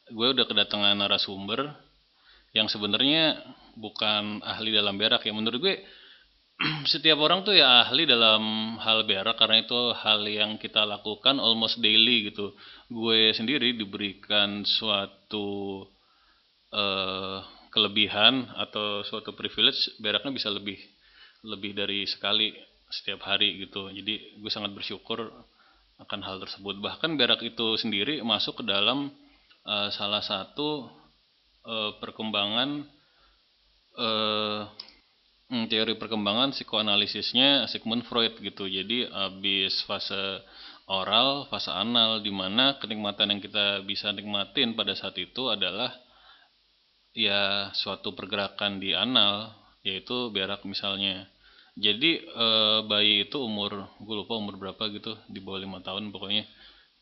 gue 0.09 0.27
udah 0.33 0.45
kedatangan 0.49 0.97
narasumber 0.97 1.69
yang 2.57 2.65
sebenarnya 2.65 3.37
bukan 3.77 4.41
ahli 4.41 4.73
dalam 4.73 4.97
berak 4.97 5.21
ya. 5.21 5.33
Menurut 5.33 5.61
gue 5.61 5.75
setiap 6.91 7.21
orang 7.21 7.45
tuh 7.45 7.53
ya 7.53 7.85
ahli 7.85 8.09
dalam 8.09 8.75
hal 8.81 9.05
berak 9.05 9.37
karena 9.37 9.61
itu 9.61 9.93
hal 9.93 10.25
yang 10.25 10.57
kita 10.57 10.81
lakukan 10.83 11.37
almost 11.37 11.77
daily 11.77 12.33
gitu. 12.33 12.57
Gue 12.89 13.31
sendiri 13.37 13.77
diberikan 13.77 14.65
suatu 14.65 15.85
eh, 16.73 17.39
kelebihan 17.69 18.49
atau 18.57 19.05
suatu 19.05 19.37
privilege 19.37 19.93
beraknya 20.01 20.33
bisa 20.33 20.49
lebih 20.49 20.81
lebih 21.45 21.71
dari 21.77 22.03
sekali 22.09 22.51
setiap 22.89 23.21
hari 23.23 23.61
gitu. 23.69 23.93
Jadi 23.93 24.41
gue 24.41 24.51
sangat 24.51 24.73
bersyukur 24.73 25.29
akan 25.99 26.19
hal 26.23 26.39
tersebut 26.39 26.79
bahkan 26.79 27.19
berak 27.19 27.43
itu 27.43 27.75
sendiri 27.75 28.23
masuk 28.23 28.63
ke 28.63 28.63
dalam 28.63 29.11
uh, 29.67 29.89
salah 29.91 30.23
satu 30.23 30.87
uh, 31.67 31.91
perkembangan 31.99 32.87
uh, 33.99 34.63
teori 35.49 35.97
perkembangan 35.97 36.53
psikoanalisisnya 36.53 37.65
Sigmund 37.73 38.05
Freud 38.05 38.37
gitu. 38.37 38.69
Jadi 38.69 39.09
habis 39.09 39.81
fase 39.89 40.45
oral, 40.85 41.49
fase 41.49 41.73
anal 41.73 42.21
di 42.21 42.29
mana 42.29 42.77
kenikmatan 42.77 43.33
yang 43.33 43.41
kita 43.41 43.81
bisa 43.81 44.13
nikmatin 44.13 44.77
pada 44.77 44.93
saat 44.93 45.17
itu 45.17 45.49
adalah 45.49 45.89
ya 47.17 47.73
suatu 47.73 48.13
pergerakan 48.13 48.77
di 48.77 48.93
anal 48.93 49.57
yaitu 49.81 50.29
berak 50.29 50.61
misalnya. 50.69 51.25
Jadi 51.79 52.11
e, 52.27 52.47
bayi 52.91 53.23
itu 53.23 53.39
umur 53.39 53.87
gue 54.03 54.15
lupa 54.19 54.35
umur 54.35 54.59
berapa 54.59 54.83
gitu 54.91 55.15
di 55.31 55.39
bawah 55.39 55.63
lima 55.63 55.79
tahun 55.79 56.11
pokoknya 56.11 56.43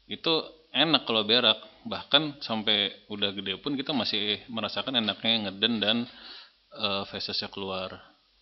itu 0.05 0.33
enak 0.69 1.09
kalau 1.09 1.25
berak 1.25 1.57
bahkan 1.89 2.37
sampai 2.45 3.09
udah 3.09 3.33
gede 3.33 3.57
pun 3.57 3.73
kita 3.73 3.91
masih 3.91 4.45
merasakan 4.53 5.01
enaknya 5.01 5.49
ngeden 5.49 5.73
dan 5.81 5.97
e, 6.69 6.87
fesesnya 7.09 7.49
keluar. 7.49 7.89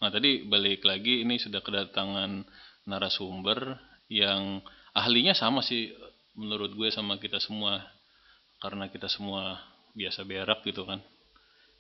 Nah 0.04 0.12
tadi 0.12 0.44
balik 0.44 0.84
lagi 0.84 1.24
ini 1.24 1.40
sudah 1.40 1.64
kedatangan 1.64 2.44
narasumber 2.84 3.80
yang 4.12 4.60
ahlinya 4.92 5.32
sama 5.32 5.64
sih 5.64 5.96
menurut 6.36 6.76
gue 6.76 6.92
sama 6.92 7.16
kita 7.16 7.40
semua 7.40 7.80
karena 8.60 8.92
kita 8.92 9.08
semua 9.08 9.56
biasa 9.96 10.28
berak 10.28 10.68
gitu 10.68 10.84
kan. 10.84 11.00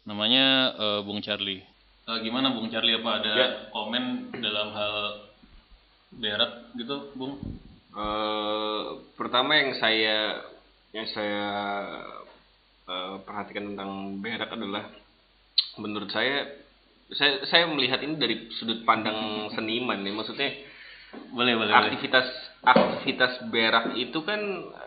Namanya 0.08 0.72
e, 0.80 0.86
Bung 1.04 1.20
Charlie. 1.20 1.75
Uh, 2.06 2.22
gimana 2.22 2.54
Bung 2.54 2.70
Charlie 2.70 3.02
apa 3.02 3.18
ada 3.18 3.34
ya. 3.34 3.48
komen 3.74 4.30
dalam 4.38 4.70
hal 4.78 4.96
berak 6.14 6.70
gitu, 6.78 7.10
Bung? 7.18 7.42
Uh, 7.98 9.02
pertama 9.18 9.58
yang 9.58 9.74
saya 9.82 10.38
yang 10.94 11.10
saya 11.10 11.50
uh, 12.86 13.18
perhatikan 13.26 13.74
tentang 13.74 14.22
berak 14.22 14.54
adalah 14.54 14.86
menurut 15.82 16.14
saya 16.14 16.46
saya 17.10 17.42
saya 17.50 17.66
melihat 17.74 17.98
ini 18.06 18.22
dari 18.22 18.36
sudut 18.54 18.86
pandang 18.86 19.50
seniman 19.58 20.06
ya 20.06 20.14
maksudnya 20.14 20.50
boleh 21.34 21.58
boleh 21.58 21.74
aktivitas 21.74 22.28
aktivitas 22.62 23.50
berak 23.50 23.98
itu 23.98 24.22
kan 24.22 24.42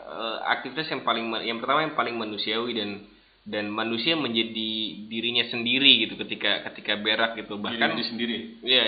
uh, 0.06 0.38
aktivitas 0.54 0.86
yang 0.94 1.02
paling 1.02 1.34
yang 1.42 1.58
pertama 1.58 1.82
yang 1.82 1.98
paling 1.98 2.14
manusiawi 2.14 2.78
dan 2.78 3.06
dan 3.48 3.72
manusia 3.72 4.12
menjadi 4.12 4.70
dirinya 5.08 5.48
sendiri 5.48 6.04
gitu 6.04 6.20
ketika 6.20 6.68
ketika 6.68 7.00
berak 7.00 7.40
gitu. 7.40 7.56
Bahkan 7.56 7.96
diri 7.96 8.04
sendiri? 8.04 8.36
Ya 8.60 8.84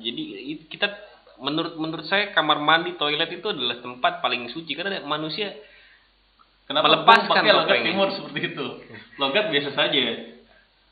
jadi 0.00 0.22
kita 0.72 0.88
menurut 1.44 1.76
menurut 1.76 2.06
saya 2.08 2.32
kamar 2.32 2.56
mandi 2.56 2.96
toilet 2.96 3.28
itu 3.28 3.52
adalah 3.52 3.76
tempat 3.84 4.24
paling 4.24 4.48
suci. 4.48 4.72
Karena 4.72 5.04
manusia 5.04 5.52
Kenapa 6.64 6.86
melepaskan 6.88 7.42
pakai 7.44 7.52
logat 7.52 7.78
timur 7.84 8.08
seperti 8.16 8.40
itu? 8.56 8.66
Logat 9.20 9.52
biasa 9.52 9.70
saja. 9.76 10.00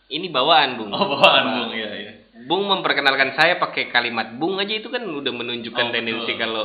Ini 0.09 0.27
bawaan 0.29 0.77
bung. 0.77 0.93
Oh 0.93 1.09
bawaan 1.17 1.45
bung. 1.57 1.71
Ya 1.73 1.89
ya 1.97 2.13
bung 2.45 2.69
memperkenalkan 2.71 3.35
saya 3.35 3.59
pakai 3.59 3.91
kalimat 3.91 4.37
bung 4.39 4.61
aja 4.63 4.79
itu 4.79 4.93
kan 4.93 5.03
udah 5.03 5.33
menunjukkan 5.35 5.87
oh, 5.89 5.93
tendensi 5.93 6.33
betul. 6.37 6.39
kalau 6.39 6.65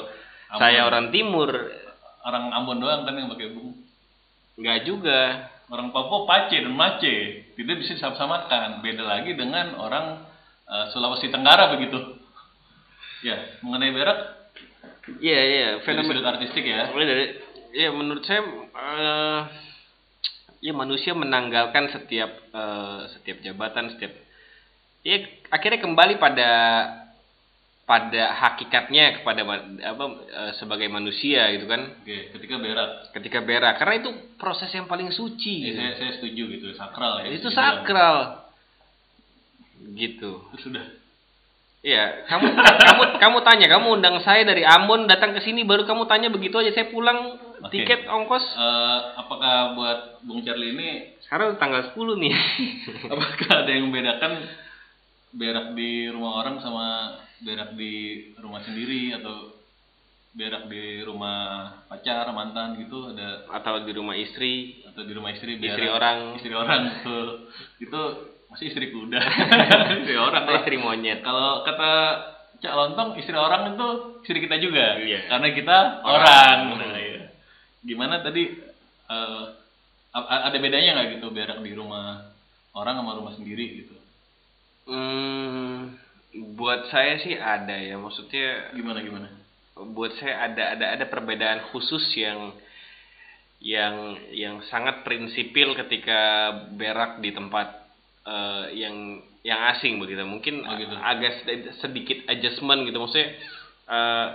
Ambon. 0.52 0.60
saya 0.60 0.80
orang 0.86 1.06
timur. 1.10 1.50
Orang 2.24 2.52
Ambon 2.52 2.78
doang 2.84 3.08
kan 3.08 3.16
yang 3.18 3.32
pakai 3.32 3.48
bung. 3.56 3.74
Enggak 4.60 4.78
juga 4.86 5.20
orang 5.72 5.96
Papua 5.96 6.27
pace 6.27 6.60
dan 6.60 6.74
mace 6.75 7.48
tidak 7.55 7.75
bisa 7.79 7.96
disamakan 7.96 8.84
beda 8.84 9.03
lagi 9.03 9.38
dengan 9.38 9.79
orang 9.79 10.27
uh, 10.67 10.86
Sulawesi 10.91 11.32
Tenggara 11.32 11.72
begitu. 11.75 12.20
Ya 13.24 13.39
mengenai 13.63 13.96
berak 13.96 14.20
iya 15.24 15.39
iya 15.39 15.67
fenomena 15.88 16.36
artistik 16.36 16.67
ya. 16.67 16.91
Dari 16.91 17.39
ya 17.72 17.89
menurut 17.96 18.24
saya 18.27 18.43
uh, 18.75 19.41
ya 20.63 20.72
manusia 20.72 21.12
menanggalkan 21.12 21.91
setiap 21.91 22.32
uh, 22.55 23.08
setiap 23.15 23.43
jabatan 23.43 23.96
setiap 23.96 24.15
ya 25.03 25.20
akhirnya 25.51 25.84
kembali 25.84 26.15
pada 26.20 26.50
pada 27.84 28.32
hakikatnya 28.32 29.20
kepada 29.20 29.44
apa 29.84 30.06
e, 30.24 30.42
sebagai 30.56 30.88
manusia 30.88 31.52
gitu 31.52 31.68
kan 31.68 31.92
Oke, 32.00 32.32
ketika 32.40 32.56
berak 32.56 32.90
ketika 33.12 33.40
berak 33.44 33.75
karena 33.75 33.94
itu 34.00 34.10
proses 34.40 34.72
yang 34.72 34.88
paling 34.88 35.12
suci 35.12 35.68
ya, 35.68 35.68
gitu. 35.68 35.80
saya, 35.84 35.92
saya 36.00 36.12
setuju 36.16 36.44
gitu 36.56 36.68
sakral 36.80 37.13
ya 37.20 37.28
itu 37.36 37.50
sakral 37.52 38.18
bilang. 39.84 39.96
gitu 40.00 40.32
sudah 40.63 41.04
Iya, 41.84 42.24
kamu 42.32 42.48
kamu 42.56 43.04
kamu 43.20 43.38
tanya, 43.44 43.68
kamu 43.75 44.00
undang 44.00 44.16
saya 44.24 44.48
dari 44.48 44.63
Ambon 44.63 45.04
datang 45.04 45.36
ke 45.36 45.44
sini 45.44 45.68
baru 45.68 45.84
kamu 45.84 46.08
tanya 46.08 46.32
begitu 46.32 46.56
aja 46.56 46.72
saya 46.72 46.88
pulang 46.88 47.36
okay. 47.60 47.84
tiket 47.84 48.08
ongkos. 48.08 48.40
Uh, 48.56 49.20
apakah 49.20 49.75
buat 49.75 50.00
Bung 50.24 50.48
Charlie 50.48 50.72
ini 50.72 51.20
sekarang 51.28 51.60
tanggal 51.60 51.92
10 51.92 52.24
nih. 52.24 52.34
apakah 53.12 53.68
ada 53.68 53.72
yang 53.75 53.92
membedakan 53.92 54.48
berak 55.34 55.74
di 55.74 56.08
rumah 56.13 56.46
orang 56.46 56.62
sama 56.62 57.18
berak 57.42 57.74
di 57.75 58.30
rumah 58.40 58.62
sendiri 58.63 59.18
atau 59.18 59.54
berak 60.34 60.66
di 60.66 61.06
rumah 61.06 61.70
pacar 61.86 62.25
mantan 62.34 62.82
gitu 62.82 63.13
ada 63.13 63.46
atau 63.50 63.86
di 63.86 63.94
rumah 63.94 64.18
istri. 64.18 64.82
Atau 64.90 65.06
di 65.06 65.13
rumah 65.13 65.34
istri 65.34 65.58
berak, 65.58 65.78
istri 65.78 65.86
orang. 65.90 66.18
Istri 66.38 66.54
orang 66.54 66.82
itu 67.02 67.18
itu 67.82 68.02
masih 68.50 68.66
istri 68.70 68.86
kuda. 68.94 69.18
Istri 70.06 70.16
orang 70.18 70.46
atau 70.46 70.54
istri 70.62 70.78
monyet. 70.78 71.25
Kalau 71.25 71.66
kata 71.66 71.92
cak 72.62 72.74
lontong 72.78 73.18
istri 73.18 73.34
orang 73.34 73.74
itu 73.74 73.90
istri 74.22 74.38
kita 74.46 74.62
juga. 74.62 75.02
Iya. 75.02 75.25
karena 75.28 75.48
kita 75.52 75.78
orang, 76.06 76.60
orang. 76.78 76.90
Nah, 76.94 77.02
iya. 77.02 77.24
gimana 77.82 78.22
tadi 78.22 78.54
uh, 79.10 79.44
ada 80.13 80.58
bedanya 80.62 81.02
nggak 81.02 81.18
gitu 81.18 81.34
berak 81.34 81.60
di 81.66 81.74
rumah 81.74 82.30
orang 82.78 83.02
sama 83.02 83.18
rumah 83.18 83.34
sendiri 83.34 83.84
gitu. 83.84 83.98
Hmm, 84.84 85.96
buat 86.60 86.92
saya 86.92 87.16
sih 87.24 87.40
ada 87.40 87.72
ya, 87.80 87.96
maksudnya 87.96 88.74
Gimana 88.75 89.00
gimana? 89.00 89.28
buat 89.74 90.13
saya 90.22 90.38
ada 90.52 90.63
ada 90.78 90.86
ada 90.94 91.06
perbedaan 91.10 91.72
khusus 91.74 92.04
yang 92.13 92.54
yang 93.58 93.96
yang 94.30 94.56
sangat 94.68 95.02
prinsipil 95.02 95.74
ketika 95.74 96.52
berak 96.75 97.24
di 97.24 97.32
tempat 97.34 97.74
eh, 98.28 98.66
yang 98.75 99.24
yang 99.42 99.60
asing 99.74 99.98
begitu 99.98 100.22
mungkin 100.28 100.62
Oh, 100.62 100.75
gitu. 100.78 100.94
agak 100.94 101.42
sed- 101.42 101.74
sedikit 101.80 102.28
adjustment 102.30 102.86
gitu 102.86 103.00
maksudnya 103.00 103.34
eh, 103.88 104.28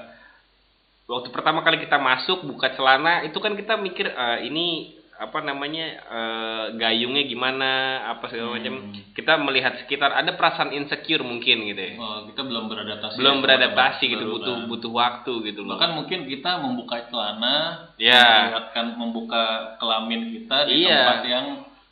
waktu 1.07 1.29
pertama 1.31 1.61
kali 1.63 1.81
kita 1.81 2.01
masuk 2.01 2.43
buka 2.45 2.73
celana 2.75 3.23
itu 3.23 3.37
kan 3.39 3.53
kita 3.55 3.77
mikir 3.79 4.11
eh, 4.11 4.39
ini 4.49 4.98
apa 5.19 5.43
namanya 5.43 5.87
eh, 5.99 6.65
gayungnya 6.75 7.23
gimana 7.25 7.71
apa 8.09 8.31
segala 8.31 8.55
macam 8.55 8.71
Hmm. 8.79 8.95
kita 9.13 9.35
melihat 9.37 9.75
sekitar 9.77 10.15
ada 10.15 10.31
perasaan 10.33 10.71
insecure 10.71 11.21
mungkin 11.21 11.67
gitu 11.67 11.83
ya 11.83 11.93
Oh, 11.99 12.23
kita 12.25 12.41
belum 12.41 12.71
beradaptasi. 12.71 13.19
belum 13.19 13.35
sama 13.35 13.45
beradaptasi 13.45 14.05
gitu 14.07 14.23
baru, 14.23 14.35
butuh 14.39 14.55
kan. 14.55 14.69
butuh 14.71 14.93
waktu 14.93 15.33
gitu 15.45 15.61
loh 15.61 15.75
Bahkan 15.75 15.91
mungkin 15.93 16.19
kita 16.25 16.51
membuka 16.59 16.97
celana, 17.05 17.57
Ya. 17.97 18.15
memperlihatkan 18.15 18.87
membuka 18.95 19.43
kelamin 19.77 20.21
kita 20.33 20.57
di 20.65 20.73
Iya. 20.81 20.95
tempat 20.97 21.21
yang 21.27 21.47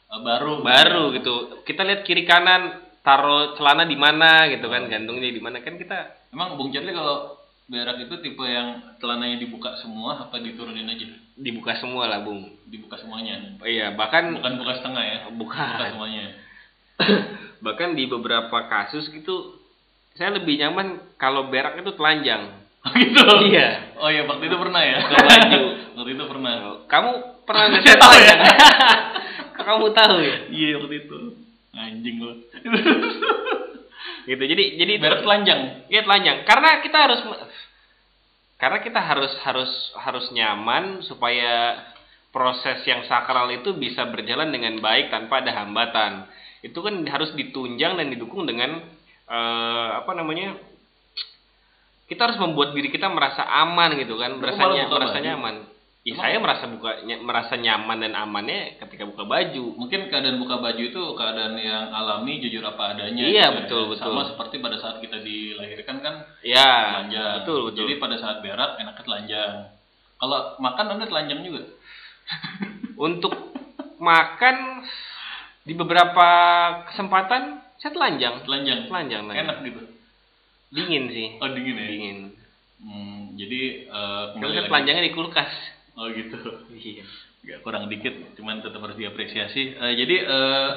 uh, 0.07 0.21
baru. 0.23 0.53
baru 0.63 1.05
ya. 1.05 1.15
gitu 1.19 1.35
kita 1.63 1.83
lihat 1.83 2.01
kiri 2.03 2.23
kanan 2.23 2.63
taruh 3.03 3.55
celana 3.55 3.83
di 3.85 3.95
mana 3.95 4.47
gitu 4.47 4.67
Oh. 4.67 4.71
kan 4.71 4.87
gantungnya 4.87 5.27
di 5.29 5.43
mana 5.43 5.59
kan 5.61 5.75
kita 5.75 6.15
Emang 6.31 6.55
Bung 6.55 6.71
Charlie 6.71 6.93
kalau 6.93 7.43
berak 7.67 7.99
itu 7.99 8.15
tipe 8.23 8.45
yang 8.47 8.95
celananya 9.03 9.43
dibuka 9.43 9.75
semua 9.83 10.31
apa 10.31 10.39
diturunin 10.39 10.87
aja? 10.87 11.07
dibuka 11.37 11.77
semua 11.77 12.07
lah 12.09 12.23
bung 12.23 12.49
Dibuka 12.65 12.97
semuanya. 12.97 13.59
iya 13.63 13.93
bahkan 13.93 14.33
Bukan 14.33 14.55
buka 14.57 14.73
setengah 14.81 15.03
ya. 15.05 15.19
bukan 15.35 15.69
Buka 15.77 15.87
semuanya. 15.93 16.25
bahkan 17.65 17.93
di 17.93 18.07
beberapa 18.07 18.71
kasus 18.71 19.11
gitu 19.11 19.59
saya 20.17 20.33
lebih 20.33 20.57
nyaman 20.57 20.97
kalau 21.21 21.51
berak 21.51 21.77
itu 21.77 21.93
telanjang 21.93 22.65
Oh 22.87 22.95
gitu. 22.95 23.19
Iya. 23.51 23.99
Oh 23.99 24.07
iya 24.07 24.23
waktu 24.31 24.47
itu 24.47 24.57
pernah 24.57 24.79
ya. 24.79 24.99
Ke 25.03 25.15
baju. 25.19 25.61
waktu 25.99 26.11
itu 26.15 26.25
pernah. 26.31 26.53
kamu 26.87 27.11
pernah 27.43 27.65
nggak 27.75 27.83
Saya 27.83 27.99
tahu 27.99 28.15
ya. 28.15 28.35
Kamu 29.67 29.87
tahu 29.91 30.17
ya 30.23 30.37
Iya 30.47 30.79
waktu 30.79 30.95
itu. 31.03 31.19
Anjing 31.75 32.17
lo. 32.23 32.33
gitu 34.27 34.43
jadi 34.43 34.65
jadi 34.79 34.93
Berak 35.03 35.27
telanjang. 35.27 35.61
Iya 35.91 36.01
telanjang. 36.07 36.37
Karena 36.47 36.69
kita 36.79 36.99
harus 37.11 37.21
karena 38.57 38.79
kita 38.81 39.01
harus 39.01 39.33
harus 39.45 39.73
harus 40.01 40.27
nyaman 40.33 41.05
supaya 41.05 41.77
proses 42.33 42.81
yang 42.89 43.05
sakral 43.05 43.49
itu 43.53 43.77
bisa 43.77 44.09
berjalan 44.09 44.49
dengan 44.49 44.81
baik 44.81 45.13
tanpa 45.13 45.45
ada 45.45 45.53
hambatan. 45.65 46.29
Itu 46.65 46.81
kan 46.81 47.05
harus 47.05 47.37
ditunjang 47.37 48.01
dan 48.01 48.09
didukung 48.09 48.49
dengan 48.49 48.81
eh, 49.29 49.89
apa 50.01 50.13
namanya? 50.17 50.57
Kita 52.07 52.31
harus 52.31 52.39
membuat 52.39 52.71
diri 52.73 52.89
kita 52.89 53.11
merasa 53.11 53.43
aman 53.43 53.99
gitu 53.99 54.15
kan, 54.15 54.39
Kamu 54.39 54.95
merasa 54.95 55.19
nyaman. 55.21 55.57
Ya, 56.07 56.15
saya 56.15 56.39
merasa 56.39 56.71
buka 56.71 57.03
ny- 57.03 57.19
merasa 57.19 57.59
nyaman 57.59 57.99
dan 57.99 58.15
amannya 58.15 58.79
ketika 58.79 59.03
buka 59.11 59.27
baju. 59.27 59.75
Mungkin 59.75 60.07
keadaan 60.07 60.39
buka 60.39 60.63
baju 60.63 60.79
itu 60.79 61.03
keadaan 61.19 61.59
yang 61.59 61.91
alami, 61.91 62.39
jujur 62.39 62.63
apa 62.63 62.95
adanya. 62.95 63.27
Iya, 63.27 63.27
gitu 63.27 63.35
ya. 63.35 63.57
betul, 63.59 63.83
betul. 63.91 64.15
Sama 64.15 64.23
seperti 64.31 64.63
pada 64.63 64.79
saat 64.79 65.03
kita 65.03 65.19
dilahirkan 65.19 65.83
kan 65.83 65.86
Ya, 66.57 66.73
telanjang. 67.05 67.33
betul 67.45 67.59
betul. 67.69 67.79
Jadi 67.85 67.93
pada 68.01 68.17
saat 68.17 68.37
berak 68.41 68.81
enaknya 68.81 69.05
telanjang. 69.05 69.53
Kalau 70.17 70.39
makan 70.57 70.87
anda 70.97 71.05
telanjang 71.05 71.41
juga. 71.45 71.63
Untuk 73.07 73.33
makan 74.01 74.57
di 75.69 75.75
beberapa 75.77 76.29
kesempatan 76.93 77.61
saya 77.77 77.93
telanjang. 77.93 78.41
Telanjang. 78.49 78.89
Telanjang, 78.89 79.23
telanjang. 79.29 79.45
Enak 79.45 79.57
gitu. 79.69 79.81
Dingin 80.73 81.05
sih. 81.13 81.29
Oh 81.39 81.49
dingin 81.53 81.77
ya. 81.77 81.87
Dingin. 81.87 82.19
Hmm, 82.77 83.21
jadi 83.37 83.63
eh, 83.89 84.25
Kalau 84.37 84.53
saya 84.53 84.65
telanjangnya 84.69 85.05
di 85.05 85.13
kulkas. 85.13 85.53
Oh 85.97 86.09
gitu. 86.09 86.39
Iya. 86.73 87.05
Gak 87.47 87.63
kurang 87.63 87.87
dikit, 87.87 88.35
cuman 88.35 88.59
tetap 88.59 88.83
harus 88.83 88.99
diapresiasi. 88.99 89.79
Eh, 89.79 89.93
jadi 89.95 90.17
eh, 90.27 90.71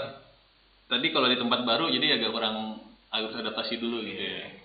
tadi 0.85 1.07
kalau 1.09 1.25
di 1.25 1.37
tempat 1.39 1.65
baru 1.65 1.89
jadi 1.89 2.21
agak 2.21 2.29
kurang 2.29 2.77
harus 3.09 3.33
adaptasi 3.33 3.81
dulu 3.81 4.05
gitu 4.05 4.21
ya. 4.21 4.58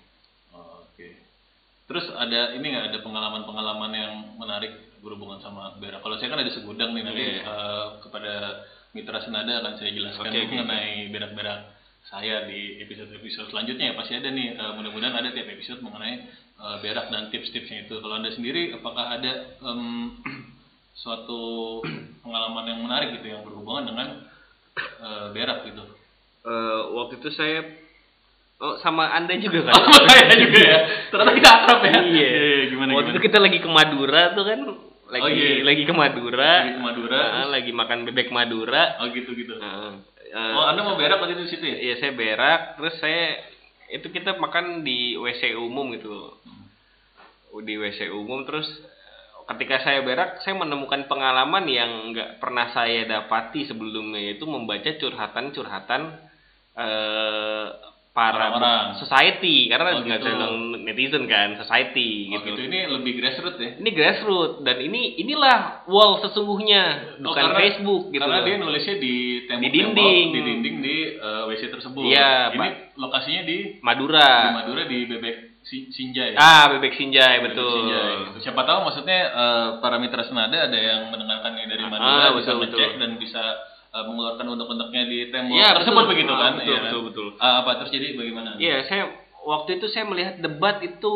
Terus 1.85 2.09
ada 2.17 2.57
ini 2.57 2.73
nggak 2.73 2.87
ada 2.93 2.99
pengalaman-pengalaman 3.05 3.91
yang 3.93 4.13
menarik 4.41 4.73
berhubungan 5.05 5.37
sama 5.45 5.77
berak? 5.77 6.01
Kalau 6.01 6.17
saya 6.17 6.33
kan 6.33 6.41
ada 6.41 6.53
segudang 6.53 6.97
nih 6.97 7.03
nanti 7.05 7.21
Iya. 7.21 7.45
eh, 7.45 7.87
kepada 8.01 8.35
mitra 8.97 9.21
senada 9.21 9.61
akan 9.61 9.73
saya 9.77 9.91
jelaskan 9.93 10.33
oke, 10.33 10.41
mengenai 10.49 11.13
berak-berak 11.13 11.61
saya 12.09 12.45
di 12.49 12.81
episode-episode 12.85 13.49
selanjutnya 13.53 13.93
ya 13.93 13.95
pasti 14.01 14.17
ada 14.17 14.33
nih. 14.33 14.57
Eh, 14.57 14.73
mudah-mudahan 14.81 15.13
ada 15.13 15.29
tiap 15.29 15.49
episode 15.53 15.85
mengenai 15.85 16.25
eh, 16.57 16.77
berak 16.81 17.13
dan 17.13 17.29
tips-tipsnya 17.29 17.85
itu. 17.85 18.01
Kalau 18.01 18.17
anda 18.17 18.33
sendiri 18.33 18.73
apakah 18.73 19.21
ada 19.21 19.33
em, 19.61 20.17
suatu 20.97 21.83
pengalaman 22.25 22.65
yang 22.65 22.81
menarik 22.81 23.13
gitu 23.21 23.29
yang 23.29 23.45
berhubungan 23.45 23.85
dengan 23.85 24.09
eh, 25.05 25.27
berak 25.37 25.69
gitu? 25.69 25.85
Eh, 26.49 26.81
waktu 26.97 27.21
itu 27.21 27.29
saya 27.37 27.61
Oh, 28.55 28.79
sama 28.79 29.11
Anda 29.11 29.35
juga 29.37 29.61
kan? 29.67 29.75
Oh, 29.75 30.01
saya 30.07 30.35
juga 30.39 30.59
ya. 30.59 30.79
Ternyata 31.11 31.33
kita 31.35 31.49
akrab 31.53 31.81
ya. 31.83 31.93
Iya. 32.01 32.33
gimana 32.71 32.91
Waktu 32.95 33.11
gimana? 33.11 33.15
itu 33.15 33.21
kita 33.23 33.39
lagi 33.39 33.59
ke 33.59 33.69
Madura 33.69 34.23
tuh 34.33 34.45
kan. 34.47 34.59
Lagi 35.05 35.21
Oh, 35.21 35.29
iya. 35.29 35.63
lagi 35.63 35.83
ke 35.85 35.93
Madura. 35.93 36.53
Lagi 36.63 36.73
ke 36.73 36.83
Madura, 36.83 37.21
Nah, 37.21 37.47
lagi 37.51 37.71
makan 37.71 37.99
bebek 38.05 38.29
Madura. 38.31 38.83
Oh 38.99 39.07
gitu 39.09 39.31
gitu. 39.33 39.55
Nah, 39.57 40.01
Oh, 40.35 40.67
Anda 40.67 40.83
mau 40.83 40.97
berak 40.97 41.19
waktu 41.19 41.39
itu 41.39 41.45
di 41.47 41.53
situ 41.53 41.65
ya? 41.65 41.77
Iya, 41.79 41.95
saya 41.97 42.11
berak, 42.11 42.75
terus 42.75 42.99
saya 42.99 43.39
itu 43.87 44.11
kita 44.11 44.35
makan 44.35 44.83
di 44.83 45.15
WC 45.15 45.55
umum 45.55 45.95
gitu. 45.95 46.11
Di 47.55 47.79
WC 47.79 48.11
umum 48.11 48.43
terus 48.43 48.67
ketika 49.47 49.79
saya 49.79 50.03
berak, 50.03 50.43
saya 50.43 50.59
menemukan 50.59 51.07
pengalaman 51.07 51.69
yang 51.69 52.11
nggak 52.11 52.43
pernah 52.43 52.67
saya 52.69 53.07
dapati 53.07 53.63
sebelumnya 53.65 54.19
yaitu 54.19 54.43
membaca 54.43 54.91
curhatan-curhatan 54.91 56.03
eh 56.75 57.67
para 58.15 58.47
Orang-orang. 58.55 58.95
society 58.95 59.67
karena 59.67 59.91
Oh, 59.91 60.07
nggak 60.07 60.23
gitu. 60.23 60.27
saya 60.31 60.35
bilang 60.39 60.55
netizen 60.87 61.25
kan 61.27 61.59
society 61.59 62.31
Oh 62.31 62.39
gitu. 62.39 62.55
gitu. 62.55 62.61
Ini 62.71 62.79
lebih 62.87 63.13
grassroots 63.19 63.59
ya? 63.59 63.71
Ini 63.75 63.91
grassroots 63.91 64.63
dan 64.63 64.79
ini 64.79 65.19
inilah 65.19 65.83
wall 65.91 66.23
sesungguhnya 66.23 66.83
Oh, 67.19 67.35
bukan 67.35 67.43
karena- 67.43 67.59
Facebook 67.59 68.03
gitu. 68.15 68.23
Karena 68.23 68.47
dia 68.47 68.55
nulisnya 68.57 68.97
di 68.97 69.15
tembok 69.45 69.67
Di 69.67 69.71
dinding. 69.75 70.27
di 70.31 70.41
dinding 70.41 70.77
di 70.79 70.97
eh, 71.11 71.43
WC 71.51 71.63
tersebut. 71.69 72.07
Iya, 72.07 72.55
Ini 72.55 72.59
Pak. 72.63 72.73
lokasinya 73.03 73.43
di 73.43 73.59
Madura. 73.83 74.31
di 74.47 74.55
Madura 74.63 74.83
di 74.87 74.99
Bebek 75.05 75.37
Si- 75.65 75.89
Sinjai. 75.91 76.37
Ah, 76.37 76.69
bebek 76.71 76.93
sinjai 76.93 77.41
Bebek 77.41 77.57
betul. 77.57 77.73
Sinjai, 77.73 78.13
gitu. 78.29 78.39
Siapa 78.45 78.63
tahu 78.63 78.85
maksudnya 78.85 79.21
eh, 79.27 79.69
para 79.81 79.97
mitra 79.97 80.23
senada 80.23 80.71
ada 80.71 80.77
yang 80.77 81.09
mendengarkan 81.09 81.57
ini 81.57 81.67
dari 81.67 81.83
Ah, 81.83 81.91
Madura 81.91 82.27
bisa 82.37 82.53
betul, 82.53 82.61
ngecek 82.63 82.91
betul. 82.95 83.01
dan 83.01 83.11
bisa 83.19 83.43
eh, 83.95 84.05
mengeluarkan 84.05 84.47
untuk-untuknya 84.51 85.03
di 85.07 85.19
tembok 85.31 85.55
Iya, 85.55 85.69
tersebut 85.73 85.95
betul. 86.01 86.11
begitu 86.11 86.33
Ah, 86.33 86.41
kan? 86.41 86.53
betul, 86.53 86.67
Iya 86.67 86.75
kan? 86.75 86.83
betul, 86.85 87.01
betul. 87.07 87.27
Ah, 87.39 87.55
apa 87.63 87.71
terus 87.79 87.91
jadi 87.91 88.07
bagaimana? 88.13 88.49
Iya, 88.59 88.77
saya 88.85 89.03
waktu 89.41 89.71
itu 89.79 89.87
saya 89.89 90.05
melihat 90.05 90.35
debat 90.39 90.77
itu 90.81 91.15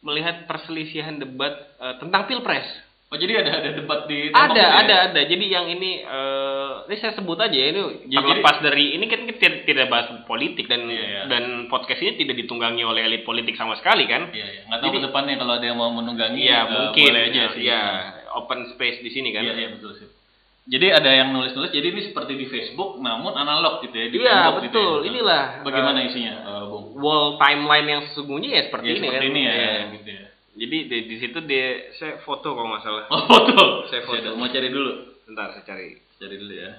melihat 0.00 0.44
perselisihan 0.44 1.16
debat 1.16 1.54
eh, 1.78 1.94
tentang 1.96 2.26
pilpres. 2.26 2.66
Oh 3.08 3.16
jadi 3.16 3.40
ada 3.40 3.64
ada 3.64 3.70
debat 3.72 4.04
di 4.04 4.28
tembok 4.28 4.36
Ada, 4.36 4.52
itu 4.52 4.60
ya? 4.60 4.80
ada, 4.84 4.96
ada. 5.08 5.20
Jadi 5.24 5.44
yang 5.48 5.64
ini, 5.64 6.04
eh 6.04 6.72
ini 6.84 6.96
saya 7.00 7.16
sebut 7.16 7.40
aja 7.40 7.56
ya, 7.56 7.72
ini 7.72 8.04
Ya, 8.04 8.20
terlepas 8.20 8.60
dari 8.60 8.92
ini 8.92 9.08
kan 9.08 9.24
kita 9.24 9.64
tidak, 9.64 9.88
bahas 9.88 10.12
politik 10.28 10.68
dan 10.68 10.84
Iya, 10.84 11.00
iya. 11.00 11.22
dan 11.24 11.44
podcast 11.66 12.04
ini 12.04 12.20
tidak 12.20 12.36
ditunggangi 12.36 12.84
oleh 12.84 13.00
elit 13.02 13.24
politik 13.24 13.56
sama 13.56 13.80
sekali 13.80 14.04
kan? 14.04 14.28
Iya, 14.28 14.44
iya. 14.44 14.60
Nggak 14.68 14.78
tahu 14.78 14.88
Jadi- 14.90 14.98
ke 15.00 15.06
depannya 15.08 15.34
kalau 15.40 15.52
ada 15.56 15.64
yang 15.64 15.78
mau 15.80 15.88
menunggangi. 15.88 16.42
Iya, 16.42 16.60
eh, 16.60 16.64
mungkin 16.68 17.08
Boleh 17.08 17.24
aja 17.24 17.42
sih. 17.56 17.60
Iya, 17.64 17.80
open 18.36 18.60
space 18.76 18.98
di 19.00 19.08
sini 19.08 19.32
kan. 19.32 19.40
Iya, 19.40 19.54
iya 19.56 19.68
betul 19.72 19.96
sih. 19.96 20.08
Jadi 20.68 20.86
ada 20.92 21.08
yang 21.08 21.32
nulis-nulis. 21.32 21.72
Jadi 21.72 21.86
ini 21.88 22.00
seperti 22.04 22.36
di 22.36 22.44
Facebook, 22.44 23.00
namun 23.00 23.32
analog 23.32 23.80
gitu 23.80 23.96
ya. 23.96 24.06
Di 24.06 24.16
Iya, 24.20 24.36
tembok 24.44 24.60
gitu 24.60 24.76
betul. 24.76 24.96
ya. 25.00 25.06
Inilah, 25.08 25.44
Bagaimana 25.64 25.98
eh, 26.04 26.08
isinya, 26.12 26.34
eh, 26.44 26.64
Bung? 26.68 26.84
Wall 26.94 27.40
timeline 27.40 27.88
yang 27.88 28.02
sesungguhnya 28.04 28.50
ya 28.52 28.62
seperti 28.68 28.84
Ya, 28.84 28.92
ini 28.92 29.00
seperti 29.00 29.16
kan. 29.18 29.30
ini 29.32 29.40
ya, 29.40 29.54
Iya. 29.54 29.72
gitu 29.96 30.10
ya. 30.12 30.24
Jadi 30.58 30.76
di, 30.84 30.98
di 31.06 31.16
situ 31.16 31.38
dia 31.40 31.66
saya 31.94 32.20
foto 32.20 32.52
kalau 32.52 32.68
nggak 32.68 32.84
salah. 32.84 33.04
Oh, 33.08 33.22
foto. 33.24 33.88
Saya 33.88 34.02
foto. 34.04 34.20
Saya 34.20 34.36
mau 34.36 34.44
cari 34.46 34.68
dulu. 34.68 34.92
Bentar 35.24 35.56
saya 35.56 35.64
cari. 35.64 35.88
Cari 36.18 36.36
dulu 36.36 36.52
ya. 36.52 36.70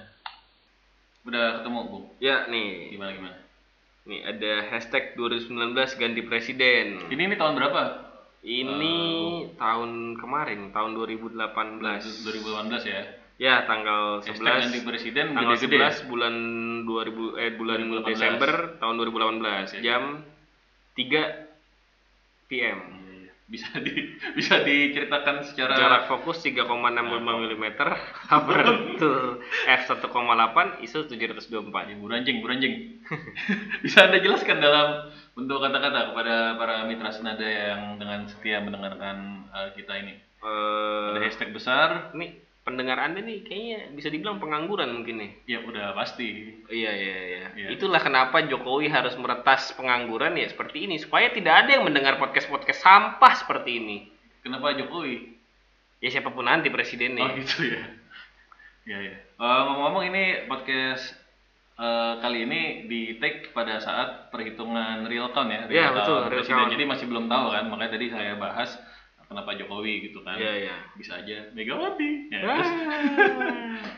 Udah 1.22 1.44
ketemu, 1.58 1.78
Bung. 1.84 2.04
Ya 2.18 2.46
nih, 2.46 2.94
Gimana 2.94 3.12
gimana? 3.12 3.36
nih 4.00 4.20
ada 4.24 4.52
hashtag 4.68 5.12
2019 5.12 5.50
ganti 5.92 6.22
presiden. 6.22 7.04
Ini 7.06 7.20
ini 7.20 7.36
tahun 7.36 7.52
berapa? 7.52 7.82
Ini 8.40 8.96
Eh, 9.44 9.52
tahun 9.54 9.90
kemarin, 10.16 10.70
tahun 10.70 10.90
2018. 10.94 12.24
2018 12.24 12.86
ya. 12.86 13.02
Ya, 13.40 13.64
tanggal 13.64 14.20
Hashtag 14.20 14.36
11 14.36 14.68
ganti 14.68 14.80
presiden 14.84 15.32
tanggal 15.32 15.56
gede-gede. 15.56 16.04
11 16.04 16.12
bulan 16.12 16.34
2000 16.84 17.40
eh 17.40 17.50
bulan 17.56 17.78
2018. 17.88 18.12
Desember 18.12 18.52
tahun 18.76 18.94
2018 19.00 19.40
Oke. 19.40 19.80
jam 19.80 20.02
3 20.92 21.48
PM. 22.52 22.80
bisa 23.50 23.66
di 23.82 24.14
bisa 24.38 24.62
diceritakan 24.62 25.42
secara 25.42 25.74
Jarak 25.74 26.06
fokus 26.06 26.38
3,65 26.38 26.70
mm, 26.70 27.64
aperture 28.30 29.42
f1,8, 29.66 30.56
ISO 30.86 31.02
724. 31.02 31.90
Ya, 31.90 31.96
buranjing, 31.98 32.46
buranjing. 32.46 33.02
Bisa 33.82 34.06
Anda 34.06 34.22
jelaskan 34.22 34.62
dalam 34.62 35.10
bentuk 35.34 35.58
kata-kata 35.66 36.14
kepada 36.14 36.54
para 36.62 36.86
mitra 36.86 37.10
senada 37.10 37.42
yang 37.42 37.98
dengan 37.98 38.30
setia 38.30 38.62
mendengarkan 38.62 39.50
eh, 39.50 39.74
kita 39.74 39.98
ini. 39.98 40.14
Ada 40.46 41.18
Eh, 41.18 41.26
hashtag 41.26 41.50
besar, 41.50 42.14
ini 42.14 42.49
pendengar 42.70 43.02
Anda 43.02 43.20
nih 43.20 43.42
kayaknya 43.42 43.78
bisa 43.92 44.08
dibilang 44.08 44.38
pengangguran 44.38 44.94
mungkin 44.94 45.18
nih. 45.18 45.30
ya 45.50 45.58
udah 45.66 45.92
pasti. 45.98 46.54
Iya 46.70 46.90
iya 46.94 47.16
iya. 47.26 47.44
Iya. 47.58 47.68
Itulah 47.74 47.98
kenapa 47.98 48.40
Jokowi 48.46 48.86
harus 48.86 49.18
meretas 49.18 49.74
pengangguran 49.74 50.38
ya 50.38 50.46
seperti 50.46 50.86
ini 50.86 51.02
supaya 51.02 51.34
tidak 51.34 51.66
ada 51.66 51.76
yang 51.76 51.84
mendengar 51.84 52.16
podcast-podcast 52.22 52.80
sampah 52.80 53.32
seperti 53.34 53.70
ini. 53.82 53.96
Kenapa 54.46 54.72
Jokowi? 54.78 55.36
Ya 56.00 56.08
siapa 56.08 56.32
pun 56.32 56.48
nanti 56.48 56.72
presidennya. 56.72 57.26
Oh 57.26 57.34
gitu 57.36 57.66
ya. 57.66 57.82
Ya 58.88 58.98
ya. 59.04 59.16
Eh, 59.20 59.60
ngomong-ngomong 59.66 60.08
ini 60.08 60.48
podcast 60.48 61.12
eh, 61.76 62.14
kali 62.24 62.48
ini 62.48 62.62
di 62.88 63.20
take 63.20 63.52
pada 63.52 63.76
saat 63.82 64.32
perhitungan 64.32 65.04
real 65.04 65.28
count 65.36 65.52
ya. 65.52 65.68
Iya, 65.68 65.92
betul, 65.92 66.30
real 66.30 66.40
presiden. 66.40 66.56
count. 66.56 66.72
Jadi 66.72 66.84
masih 66.88 67.06
belum 67.10 67.26
tahu 67.28 67.46
kan, 67.52 67.64
makanya 67.68 67.92
tadi 68.00 68.06
saya 68.08 68.32
bahas 68.40 68.70
kenapa 69.30 69.54
Jokowi 69.54 70.10
gitu 70.10 70.26
kan. 70.26 70.34
Iya 70.34 70.52
iya. 70.58 70.76
Bisa 70.98 71.22
aja 71.22 71.54
Megawati. 71.54 72.10
Ya, 72.28 72.38
Ah. 72.42 72.58
terus 72.58 72.70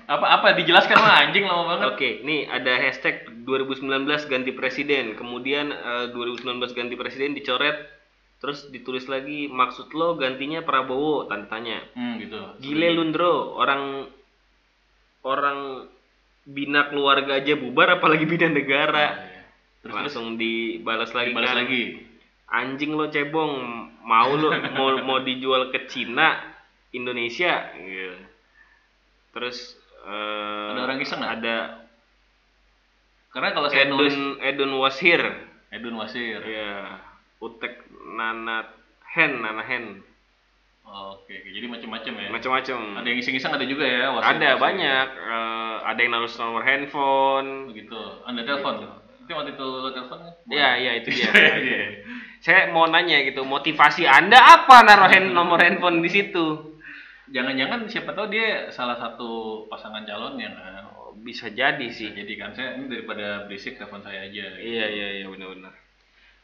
apa 0.05 0.27
apa 0.31 0.47
dijelaskan 0.53 0.93
lah 0.95 1.25
anjing 1.25 1.49
lama 1.49 1.73
banget. 1.73 1.87
Oke, 1.89 2.11
nih 2.21 2.45
ada 2.47 2.69
hashtag 2.77 3.25
2019 3.41 3.89
ganti 4.29 4.53
presiden. 4.53 5.17
Kemudian 5.17 5.73
eh, 5.73 6.13
2019 6.13 6.45
ganti 6.77 6.95
presiden 6.95 7.33
dicoret, 7.33 7.81
terus 8.39 8.69
ditulis 8.69 9.09
lagi 9.09 9.49
maksud 9.49 9.89
lo 9.97 10.15
gantinya 10.15 10.61
Prabowo 10.61 11.25
tanda 11.25 11.49
tanya. 11.49 11.81
Hmm 11.97 12.21
gitu. 12.21 12.37
Gile 12.61 12.93
Lundro, 12.93 13.57
orang 13.57 14.05
orang 15.25 15.89
bina 16.45 16.93
keluarga 16.93 17.41
aja 17.41 17.57
bubar 17.57 17.97
apalagi 17.97 18.29
bina 18.29 18.47
Nah, 18.47 18.53
negara. 18.53 19.07
iya. 19.17 19.49
Terus 19.81 19.97
terus 19.97 20.13
Langsung 20.13 20.37
dibalas 20.37 21.11
lagi 21.11 21.33
dibalas 21.33 21.49
kan. 21.49 21.59
lagi. 21.65 21.85
Anjing 22.53 22.93
lo 22.93 23.09
cebong, 23.09 23.53
mau 24.05 24.29
lo 24.37 24.53
mau 24.77 24.93
mau 25.01 25.19
dijual 25.25 25.73
ke 25.73 25.89
Cina, 25.89 26.37
Indonesia 26.93 27.73
gitu. 27.81 28.21
Terus 29.33 29.81
eh, 30.05 30.69
Ada 30.77 30.81
orang 30.85 31.01
iseng 31.01 31.25
nggak? 31.25 31.33
Ada 31.41 31.57
Karena 33.33 33.49
kalau 33.57 33.73
saya 33.73 33.89
nulis 33.89 34.13
Edun 34.13 34.37
Edun 34.45 34.73
Wasir. 34.85 35.23
Edun 35.73 35.97
Wasir. 35.97 36.45
Ya, 36.45 37.01
Utek 37.41 37.89
Nana 38.13 38.69
Hen, 39.17 39.41
Nana 39.41 39.65
Hen. 39.65 40.05
Oke, 40.85 41.41
jadi 41.41 41.65
macam-macam 41.65 42.13
ya. 42.13 42.29
Macam-macam. 42.29 42.79
Ada 43.01 43.09
yang 43.09 43.21
iseng-iseng 43.25 43.57
ada 43.57 43.65
juga 43.65 43.89
ya. 43.89 44.13
Wasir, 44.13 44.29
Ada 44.37 44.49
Wasir. 44.53 44.61
banyak. 44.61 45.09
Eh, 45.17 45.77
ada 45.89 45.99
yang 46.05 46.13
naruh 46.13 46.29
nomor 46.29 46.63
handphone. 46.69 47.73
Begitu. 47.73 48.01
Anda 48.29 48.45
telepon. 48.45 49.01
Itu 49.25 49.33
waktu 49.33 49.57
itu 49.57 49.65
lo 49.65 49.89
telepon? 49.97 50.19
Iya, 50.53 50.71
iya 50.77 50.93
itu 51.01 51.09
dia. 51.09 51.33
Saya 52.43 52.75
mau 52.75 52.91
nanya 52.91 53.23
gitu, 53.23 53.47
motivasi 53.47 54.03
Anda 54.03 54.35
apa 54.35 54.83
naruh 54.83 55.07
hand- 55.07 55.31
nomor 55.31 55.63
handphone 55.63 56.03
di 56.03 56.11
situ? 56.11 56.75
Jangan-jangan 57.31 57.87
siapa 57.87 58.11
tahu 58.13 58.35
dia 58.35 58.67
salah 58.75 58.99
satu 58.99 59.63
pasangan 59.71 60.03
calon 60.03 60.35
yang 60.43 60.51
kan. 60.59 60.91
Oh, 60.99 61.15
bisa 61.23 61.47
jadi 61.55 61.87
sih. 61.87 62.11
Jadi 62.11 62.35
kan 62.35 62.51
saya 62.51 62.75
ini 62.77 62.91
daripada 62.91 63.47
berisik 63.47 63.79
telepon 63.79 64.03
saya 64.03 64.27
aja. 64.27 64.59
gitu. 64.59 64.69
Iya, 64.75 64.87
iya, 64.91 65.09
iya 65.23 65.27
benar-benar. 65.31 65.71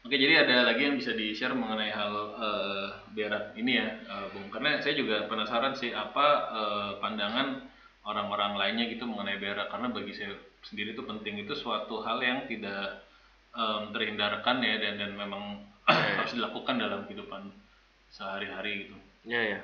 Oke, 0.07 0.15
jadi 0.15 0.47
ada 0.47 0.71
lagi 0.71 0.87
yang 0.87 0.95
bisa 0.95 1.11
di-share 1.11 1.51
mengenai 1.51 1.91
hal 1.91 2.13
eh, 2.39 2.87
berak 3.11 3.51
ini 3.59 3.83
ya, 3.83 3.87
eh, 3.99 4.25
Bung. 4.31 4.47
Karena 4.47 4.79
saya 4.79 4.95
juga 4.95 5.27
penasaran 5.27 5.75
sih 5.75 5.91
apa 5.91 6.27
eh, 6.55 6.91
pandangan 7.03 7.59
orang-orang 8.07 8.55
lainnya 8.55 8.87
gitu 8.87 9.03
mengenai 9.03 9.35
berak. 9.35 9.67
Karena 9.67 9.91
bagi 9.91 10.15
saya 10.15 10.31
sendiri 10.63 10.95
itu 10.95 11.03
penting 11.03 11.43
itu 11.43 11.51
suatu 11.59 11.99
hal 12.07 12.23
yang 12.23 12.47
tidak 12.47 13.03
em, 13.55 13.95
terhindarkan 13.95 14.59
ya 14.59 14.75
dan 14.75 14.93
dan 14.99 15.11
memang 15.15 15.63
harus 15.91 16.31
dilakukan 16.33 16.75
dalam 16.77 17.05
kehidupan 17.05 17.49
sehari-hari 18.09 18.87
gitu. 18.87 18.95
Iya, 19.25 19.41
iya. 19.45 19.59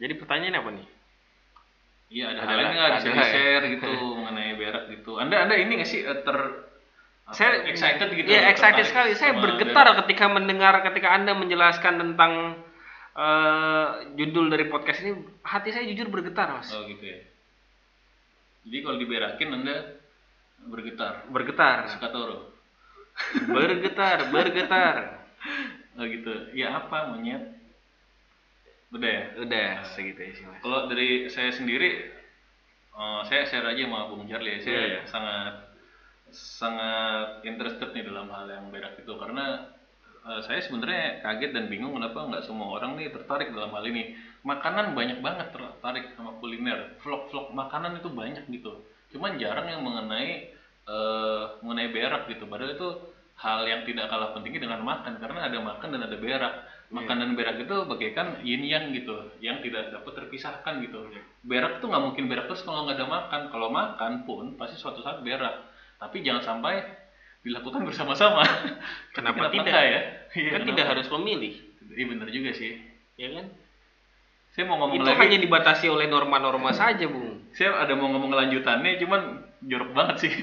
Jadi 0.00 0.12
pertanyaannya 0.16 0.60
apa 0.60 0.70
nih? 0.74 0.86
Iya 2.10 2.24
ada 2.26 2.38
Ada 2.42 2.46
hal 2.46 2.56
lain 2.58 2.64
lah- 2.64 2.74
nggak 2.74 2.90
bisa 2.98 3.10
lah 3.14 3.28
ya. 3.30 3.58
gitu 3.70 3.90
mengenai 4.18 4.52
berak 4.58 4.84
gitu. 4.90 5.10
Anda 5.16 5.36
anda 5.46 5.54
ini 5.54 5.72
nggak 5.78 5.90
sih 5.90 6.00
eh, 6.02 6.18
ter 6.20 6.38
Saya 7.30 7.62
excited 7.70 8.10
gitu? 8.10 8.26
Iya, 8.26 8.50
excited 8.50 8.82
sekali. 8.82 9.14
Saya 9.14 9.38
bergetar 9.38 9.86
berak? 9.86 10.02
ketika 10.02 10.26
mendengar 10.26 10.82
ketika 10.82 11.14
Anda 11.14 11.30
menjelaskan 11.30 12.02
tentang 12.02 12.58
eh, 13.14 13.86
judul 14.18 14.50
dari 14.50 14.66
podcast 14.66 14.98
ini. 15.06 15.14
Hati 15.46 15.70
saya 15.70 15.86
jujur 15.86 16.10
bergetar, 16.10 16.50
Mas. 16.50 16.66
Oh 16.74 16.82
gitu 16.90 17.06
ya. 17.06 17.22
Jadi 18.66 18.76
kalau 18.82 18.96
diberakin 18.98 19.48
anda 19.54 19.76
bergetar. 20.66 21.30
Bergetar. 21.30 21.86
Suka 21.88 22.10
toro. 22.10 22.50
Bergetar, 23.46 24.18
bergetar. 24.30 24.96
Oh 25.96 26.04
gitu. 26.06 26.52
Ya 26.56 26.76
apa 26.76 27.12
monyet? 27.12 27.56
Udah 28.90 29.10
ya. 29.10 29.24
Udah, 29.38 29.68
segitu 29.94 30.18
ya 30.18 30.32
sih. 30.34 30.44
Kalau 30.62 30.90
dari 30.90 31.30
saya 31.30 31.50
sendiri, 31.54 32.10
eh, 32.90 33.20
saya 33.28 33.42
share 33.46 33.66
aja 33.70 33.82
sama 33.86 34.10
Bung 34.10 34.26
Charlie. 34.26 34.58
ya. 34.58 34.60
Saya 34.60 34.72
Iya, 34.74 34.82
iya. 34.86 35.00
sangat 35.06 35.54
sangat 36.30 37.42
interested 37.42 37.90
nih 37.90 38.06
dalam 38.06 38.30
hal 38.30 38.46
yang 38.46 38.70
berak 38.70 38.94
itu 38.98 39.12
karena 39.18 39.66
eh, 40.20 40.40
saya 40.46 40.60
sebenarnya 40.62 41.22
kaget 41.24 41.50
dan 41.56 41.64
bingung 41.72 41.96
kenapa 41.96 42.28
nggak 42.28 42.44
semua 42.44 42.76
orang 42.78 42.98
nih 42.98 43.08
tertarik 43.14 43.50
dalam 43.54 43.70
hal 43.72 43.84
ini. 43.86 44.14
Makanan 44.40 44.96
banyak 44.96 45.20
banget 45.20 45.52
tertarik 45.52 46.16
sama 46.16 46.32
kuliner, 46.40 46.96
vlog-vlog 47.04 47.52
makanan 47.52 48.00
itu 48.00 48.08
banyak 48.08 48.44
gitu. 48.48 48.72
Cuman 49.12 49.36
jarang 49.36 49.68
yang 49.68 49.82
mengenai 49.84 50.54
eh, 50.90 51.42
mengenai 51.62 51.94
berak 51.94 52.26
gitu. 52.26 52.50
Padahal 52.50 52.74
itu 52.74 52.88
hal 53.38 53.64
yang 53.64 53.86
tidak 53.86 54.10
kalah 54.10 54.34
pentingnya 54.34 54.66
dengan 54.68 54.82
makan 54.82 55.16
karena 55.16 55.46
ada 55.46 55.58
makan 55.62 55.88
dan 55.94 56.02
ada 56.04 56.16
berak. 56.18 56.54
Makan 56.90 57.22
dan 57.22 57.38
berak 57.38 57.54
itu 57.62 57.76
bagaikan 57.86 58.42
yin 58.42 58.66
yang 58.66 58.90
gitu, 58.90 59.14
yang 59.38 59.62
tidak 59.62 59.94
dapat 59.94 60.10
terpisahkan 60.10 60.82
gitu. 60.82 61.06
Berak 61.46 61.78
tuh 61.78 61.86
nggak 61.86 62.02
mungkin 62.02 62.26
berak 62.26 62.50
terus 62.50 62.66
kalau 62.66 62.82
nggak 62.82 62.98
ada 62.98 63.06
makan. 63.06 63.40
Kalau 63.48 63.70
makan 63.70 64.12
pun 64.26 64.58
pasti 64.58 64.74
suatu 64.74 64.98
saat 64.98 65.22
berak. 65.22 65.70
Tapi 66.02 66.26
jangan 66.26 66.42
sampai 66.42 66.82
dilakukan 67.40 67.86
bersama-sama. 67.86 68.42
Tapi 69.14 69.14
Kenapa 69.14 69.54
tidak? 69.54 69.70
ya? 69.70 70.00
Iya, 70.34 70.50
Kan 70.50 70.60
kenapa? 70.60 70.68
tidak 70.68 70.86
harus 70.92 71.06
memilih, 71.14 71.54
Iya 71.90 72.04
benar 72.10 72.28
juga 72.28 72.50
sih. 72.52 72.74
ya 73.14 73.28
kan? 73.38 73.46
Saya 74.50 74.64
mau 74.66 74.82
ngomong 74.82 74.98
Itu 74.98 75.06
lagi. 75.06 75.20
hanya 75.22 75.38
dibatasi 75.38 75.86
oleh 75.86 76.10
norma-norma 76.10 76.74
saja, 76.74 77.06
Bung. 77.06 77.38
Saya 77.54 77.78
ada 77.78 77.94
mau 77.94 78.10
ngomong 78.10 78.34
lanjutannya, 78.34 78.98
cuman 78.98 79.20
jorok 79.62 79.90
banget 79.94 80.16
sih. 80.26 80.34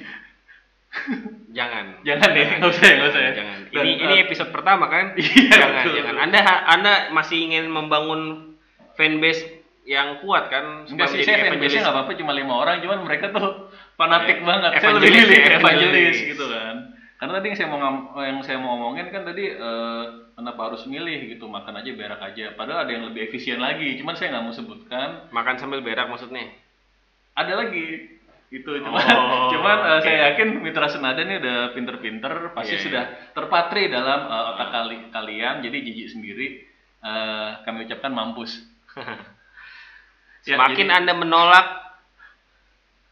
Jangan. 1.52 1.86
Jangan 2.02 2.30
ya, 2.34 2.47
nggak 2.58 2.71
usah 2.71 2.86
ya, 2.86 2.95
nggak 2.97 3.12
usah 3.12 3.21
ya. 3.21 3.32
Jangan. 3.34 3.58
Dan, 3.67 3.84
Ini 3.84 3.91
ini 4.00 4.15
eh, 4.17 4.23
episode 4.26 4.52
pertama 4.54 4.86
kan? 4.88 5.06
Iya, 5.19 5.50
jangan, 5.52 5.84
betul. 5.84 5.93
jangan. 6.00 6.15
Anda 6.21 6.39
Anda 6.69 6.93
masih 7.12 7.38
ingin 7.43 7.65
membangun 7.69 8.21
fanbase 8.95 9.41
yang 9.88 10.19
kuat 10.19 10.50
kan? 10.50 10.86
Enggak 10.86 11.12
sih, 11.12 11.23
saya 11.23 11.47
fanbase-nya 11.47 11.82
nggak 11.88 11.95
apa-apa 11.95 12.12
cuma 12.17 12.32
lima 12.36 12.54
orang, 12.56 12.82
cuman 12.82 13.04
mereka 13.04 13.32
tuh 13.32 13.71
fanatik 13.95 14.41
Iya. 14.41 14.45
banget. 14.47 14.71
Saya 14.80 14.91
lebih 14.97 15.12
milih 15.12 15.39
evangelis 15.39 15.58
evangelis. 15.60 16.17
gitu 16.36 16.45
kan. 16.50 16.76
Karena 17.17 17.32
tadi 17.41 17.45
yang 17.50 17.58
saya 17.58 17.67
mau 17.71 17.80
yang 18.21 18.38
saya 18.45 18.58
mau 18.62 18.69
ngomongin 18.78 19.10
kan 19.10 19.26
tadi 19.26 19.43
eh, 19.50 20.04
kenapa 20.38 20.60
harus 20.69 20.86
milih 20.86 21.34
gitu, 21.34 21.50
makan 21.50 21.82
aja 21.82 21.89
berak 21.93 22.21
aja. 22.21 22.54
Padahal 22.54 22.86
ada 22.86 22.91
yang 22.93 23.10
lebih 23.10 23.26
efisien 23.26 23.58
lagi, 23.58 23.97
cuman 23.97 24.13
saya 24.13 24.34
nggak 24.38 24.45
mau 24.45 24.54
sebutkan. 24.54 25.10
makan 25.34 25.56
sambil 25.58 25.82
berak 25.82 26.06
maksudnya. 26.08 26.45
Ada 27.34 27.54
lagi 27.54 28.16
itu 28.47 28.79
cuman 28.79 29.03
Oh, 29.12 29.49
cuman 29.53 29.77
eh, 29.83 29.99
saya 30.01 30.17
yakin 30.31 30.63
mitra 30.63 30.88
senada 30.88 31.19
ini 31.19 31.43
udah 31.43 31.75
pinter-pinter 31.75 32.55
pasti 32.55 32.79
Iya, 32.79 32.83
sudah 32.83 33.03
terpatri 33.36 33.91
dalam 33.91 34.19
eh, 34.25 34.43
otak 34.55 34.69
kali 34.71 34.97
kalian. 35.12 35.60
Jadi 35.60 35.77
jijik 35.83 36.07
sendiri 36.15 36.47
eh, 37.03 37.49
kami 37.63 37.86
ucapkan 37.86 38.12
mampus. 38.12 38.51
Ya, 40.47 40.55
Semakin 40.55 40.88
jadi- 40.88 40.95
Anda 41.03 41.12
menolak 41.12 41.67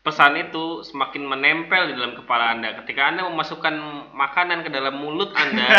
pesan 0.08 0.40
itu, 0.40 0.88
semakin 0.88 1.28
menempel 1.28 1.92
di 1.92 2.00
dalam 2.00 2.16
kepala 2.16 2.56
Anda. 2.56 2.80
Ketika 2.80 3.12
Anda 3.12 3.28
memasukkan 3.28 3.76
makanan 4.16 4.64
ke 4.64 4.72
dalam 4.72 4.96
mulut 4.96 5.36
Anda, 5.36 5.68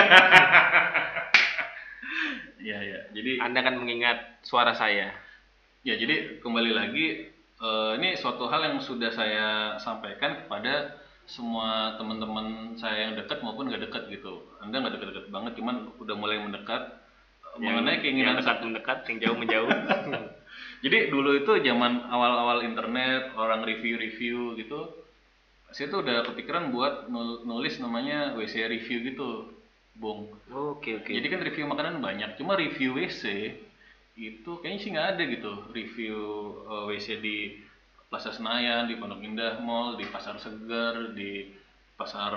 ya 2.61 2.77
ya. 2.77 3.01
Jadi 3.09 3.41
Anda 3.41 3.65
akan 3.65 3.77
mengingat 3.81 4.43
suara 4.45 4.77
saya. 4.77 5.17
Ya, 5.81 5.95
jadi 5.97 6.43
kembali 6.45 6.77
lagi 6.77 7.31
eh, 7.61 7.91
ini 8.01 8.17
suatu 8.17 8.49
hal 8.49 8.61
yang 8.73 8.79
sudah 8.81 9.11
saya 9.13 9.77
sampaikan 9.81 10.45
kepada 10.45 11.01
semua 11.27 11.99
teman-teman 11.99 12.79
saya 12.79 13.11
yang 13.11 13.19
dekat 13.19 13.43
maupun 13.43 13.67
nggak 13.67 13.91
dekat 13.91 14.07
gitu. 14.15 14.47
Anda 14.63 14.79
nggak 14.79 14.95
dekat-dekat 14.99 15.27
banget, 15.35 15.53
cuman 15.59 15.91
udah 15.99 16.15
mulai 16.15 16.39
mendekat 16.39 16.83
eh, 17.57 17.59
mengenai 17.59 17.99
keinginan 17.99 18.39
yang 18.39 18.41
dekat 18.43 18.59
mendekat, 18.63 18.99
yang 19.11 19.19
jauh 19.23 19.37
menjauh. 19.37 19.69
Jadi 20.85 21.11
dulu 21.11 21.35
itu 21.35 21.53
zaman 21.67 22.05
awal-awal 22.07 22.63
internet, 22.63 23.35
orang 23.35 23.65
review-review 23.65 24.55
gitu, 24.61 24.93
saya 25.73 25.91
tuh 25.91 26.05
udah 26.05 26.23
kepikiran 26.31 26.71
buat 26.71 27.11
nul- 27.11 27.43
nulis 27.43 27.81
namanya 27.83 28.37
WC 28.39 28.69
review 28.71 29.03
gitu. 29.03 29.57
Bung. 29.97 30.29
Oke 30.53 31.01
oke. 31.01 31.09
Jadi 31.09 31.27
kan 31.33 31.41
review 31.41 31.65
makanan 31.65 32.05
banyak, 32.05 32.37
cuma 32.37 32.53
review 32.53 33.01
WC 33.01 33.57
itu 34.17 34.51
kayaknya 34.65 34.81
sih 34.81 34.91
nggak 34.97 35.09
ada 35.15 35.23
gitu. 35.29 35.53
Review 35.71 36.19
eh, 36.65 36.85
WC 36.89 37.07
di 37.21 37.39
Plaza 38.09 38.33
Senayan, 38.33 38.89
di 38.89 38.97
Pondok 38.97 39.21
Indah 39.21 39.61
Mall, 39.61 40.01
di 40.01 40.09
Pasar 40.09 40.41
Segar, 40.41 41.13
di 41.13 41.53
Pasar 42.01 42.33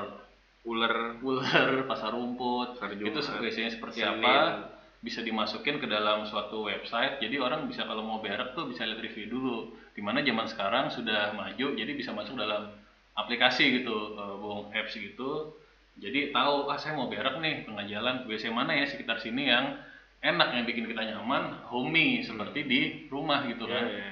ular 0.68 1.15
Ular, 1.28 1.88
Pasar 1.88 2.12
Rumput. 2.12 2.76
Pasar 2.76 2.92
itu 2.92 3.20
WC-nya 3.24 3.72
seperti 3.72 4.04
Senin. 4.04 4.20
apa? 4.20 4.68
Bisa 5.00 5.24
dimasukin 5.24 5.80
ke 5.80 5.88
dalam 5.88 6.28
suatu 6.28 6.68
website. 6.68 7.24
Jadi 7.24 7.39
orang 7.39 7.63
bisa 7.72 7.88
kalau 7.88 8.04
mau 8.04 8.20
berak 8.20 8.52
tuh 8.52 8.68
bisa 8.68 8.84
lihat 8.84 9.00
review 9.00 9.32
dulu. 9.32 9.72
Di 9.96 10.04
mana 10.04 10.20
zaman 10.20 10.52
sekarang 10.52 10.92
sudah 10.92 11.32
maju, 11.32 11.72
jadi 11.72 11.92
bisa 11.96 12.12
masuk 12.12 12.36
dalam 12.36 12.68
aplikasi 13.15 13.80
gitu, 13.80 14.20
eh, 14.20 14.36
Bung 14.36 14.68
apps 14.76 15.00
gitu. 15.00 15.56
Jadi 16.00 16.32
tahu 16.36 16.68
ah 16.72 16.80
saya 16.80 16.96
mau 16.96 17.08
berak 17.08 17.39
nih 17.39 17.63
tengah 17.63 17.84
jalan 17.88 18.24
WC 18.28 18.52
mana 18.52 18.76
ya 18.76 18.88
sekitar 18.88 19.20
sini 19.20 19.52
yang 19.52 19.76
enak 20.21 20.47
yang 20.51 20.65
bikin 20.65 20.86
kita 20.86 21.01
nyaman, 21.05 21.63
homey 21.65 22.21
seperti 22.21 22.60
di 22.63 22.79
rumah 23.08 23.43
gitu 23.45 23.63
Iya, 23.63 23.73
kan. 23.73 23.86
iya. 23.88 24.12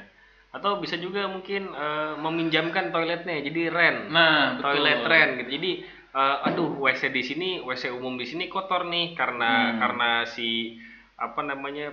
Atau 0.50 0.80
bisa 0.80 0.96
juga 0.96 1.28
mungkin 1.28 1.70
eh, 1.70 2.14
meminjamkan 2.18 2.90
toiletnya, 2.90 3.44
jadi 3.44 3.62
rent. 3.68 4.00
Nah, 4.10 4.58
betul. 4.58 4.64
toilet 4.74 5.02
rent 5.04 5.32
gitu. 5.38 5.50
Jadi 5.60 5.72
eh, 6.10 6.38
aduh 6.44 6.80
WC 6.80 7.12
di 7.12 7.22
sini, 7.22 7.50
WC 7.60 7.92
umum 7.92 8.16
di 8.16 8.26
sini 8.26 8.48
kotor 8.48 8.88
nih 8.88 9.14
karena 9.14 9.52
Hmm. 9.70 9.78
karena 9.78 10.10
si 10.26 10.80
apa 11.16 11.42
namanya 11.42 11.92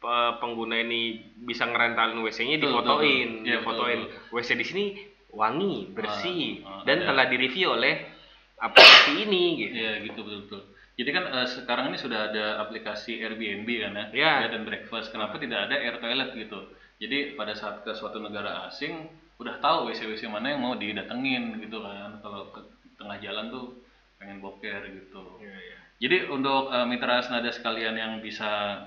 pe- 0.00 0.34
pengguna 0.40 0.78
ini 0.78 1.18
bisa 1.36 1.66
ngerentalin 1.66 2.18
WC-nya 2.18 2.56
difotoin, 2.56 2.80
betul, 2.80 3.36
betul. 3.36 3.44
Iya, 3.44 3.56
difotoin. 3.60 4.00
betul, 4.00 4.32
WC 4.32 4.48
di 4.54 4.64
sini 4.64 4.84
wangi, 5.30 5.92
bersih 5.92 6.64
Ah, 6.64 6.80
ah, 6.80 6.82
dan 6.82 7.04
ada. 7.04 7.06
telah 7.06 7.24
direview 7.28 7.68
oleh 7.70 7.94
aplikasi 8.56 9.28
ini 9.28 9.42
gitu. 9.60 9.74
Iya 9.76 9.92
gitu 10.02 10.20
betul 10.24 10.38
betul. 10.48 10.60
Jadi 11.00 11.10
kan 11.16 11.24
eh, 11.24 11.48
sekarang 11.48 11.88
ini 11.88 11.96
sudah 11.96 12.28
ada 12.28 12.60
aplikasi 12.60 13.24
Airbnb 13.24 13.64
kan 13.80 13.92
ya, 13.96 14.04
Iya. 14.12 14.32
bed 14.44 14.52
and 14.60 14.64
breakfast. 14.68 15.08
Kenapa 15.08 15.40
tidak 15.40 15.64
ada 15.64 15.80
air 15.80 15.96
toilet 15.96 16.36
gitu? 16.36 16.60
Jadi 17.00 17.32
pada 17.32 17.56
saat 17.56 17.80
ke 17.80 17.96
suatu 17.96 18.20
negara 18.20 18.68
asing 18.68 19.08
udah 19.40 19.56
tahu 19.64 19.88
WC-WC 19.88 20.28
mana 20.28 20.52
yang 20.52 20.60
mau 20.60 20.76
didatengin 20.76 21.56
gitu 21.56 21.80
kan. 21.80 22.20
Kalau 22.20 22.52
ke 22.52 22.60
tengah 23.00 23.16
jalan 23.16 23.48
tuh 23.48 23.80
pengen 24.20 24.44
boker 24.44 24.84
gitu. 24.92 25.40
Iya, 25.40 25.80
Jadi 25.96 26.16
untuk 26.28 26.68
eh, 26.68 26.84
mitra 26.84 27.24
senada 27.24 27.48
sekalian 27.48 27.96
yang 27.96 28.12
bisa 28.20 28.84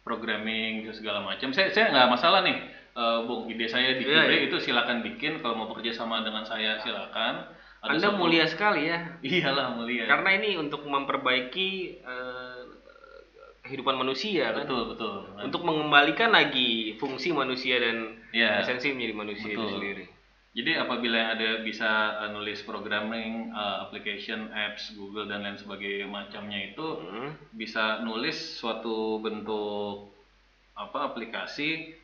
programming 0.00 0.88
segala 0.96 1.20
macam, 1.20 1.52
saya 1.52 1.68
saya 1.68 1.92
nggak 1.92 2.08
masalah 2.08 2.40
nih, 2.40 2.56
eh, 2.96 3.18
Bung. 3.28 3.44
Ide 3.52 3.68
saya 3.68 4.00
di 4.00 4.08
Iya, 4.08 4.24
Kibre 4.24 4.36
iya. 4.40 4.46
itu 4.48 4.56
silakan 4.56 5.04
bikin. 5.04 5.44
Kalau 5.44 5.52
mau 5.52 5.68
bekerja 5.68 5.92
sama 5.92 6.24
dengan 6.24 6.48
saya 6.48 6.80
silakan. 6.80 7.44
Ada 7.80 7.90
Anda 7.90 8.06
suatu- 8.06 8.18
mulia 8.18 8.44
sekali 8.44 8.82
ya. 8.86 8.98
Iyalah 9.24 9.72
mulia. 9.72 10.04
Karena 10.04 10.30
ini 10.36 10.56
untuk 10.56 10.84
memperbaiki 10.84 11.70
eh, 11.98 12.60
kehidupan 13.62 13.94
manusia 13.94 14.52
kan. 14.52 14.64
betul 14.64 14.92
betul. 14.92 15.14
Untuk 15.38 15.62
mengembalikan 15.62 16.28
lagi 16.30 16.96
fungsi 16.96 17.30
manusia 17.30 17.76
dan 17.78 18.16
Iya. 18.30 18.60
esensi 18.60 18.90
menjadi 18.90 19.14
manusia 19.14 19.48
itu 19.48 19.58
Betul. 19.58 19.74
sendiri. 19.76 20.04
Jadi 20.50 20.74
apabila 20.74 21.30
ada 21.30 21.62
bisa 21.62 21.86
uh, 22.18 22.28
nulis 22.28 22.58
programming, 22.62 23.54
uh, 23.54 23.86
application, 23.86 24.50
apps, 24.50 24.90
Google 24.92 25.24
dan 25.24 25.46
lain 25.46 25.54
sebagainya 25.54 26.10
macamnya 26.10 26.58
itu 26.66 26.98
Hmm. 26.98 27.30
bisa 27.52 28.02
nulis 28.02 28.34
suatu 28.58 29.22
bentuk 29.22 30.10
apa 30.74 31.06
aplikasi 31.06 31.94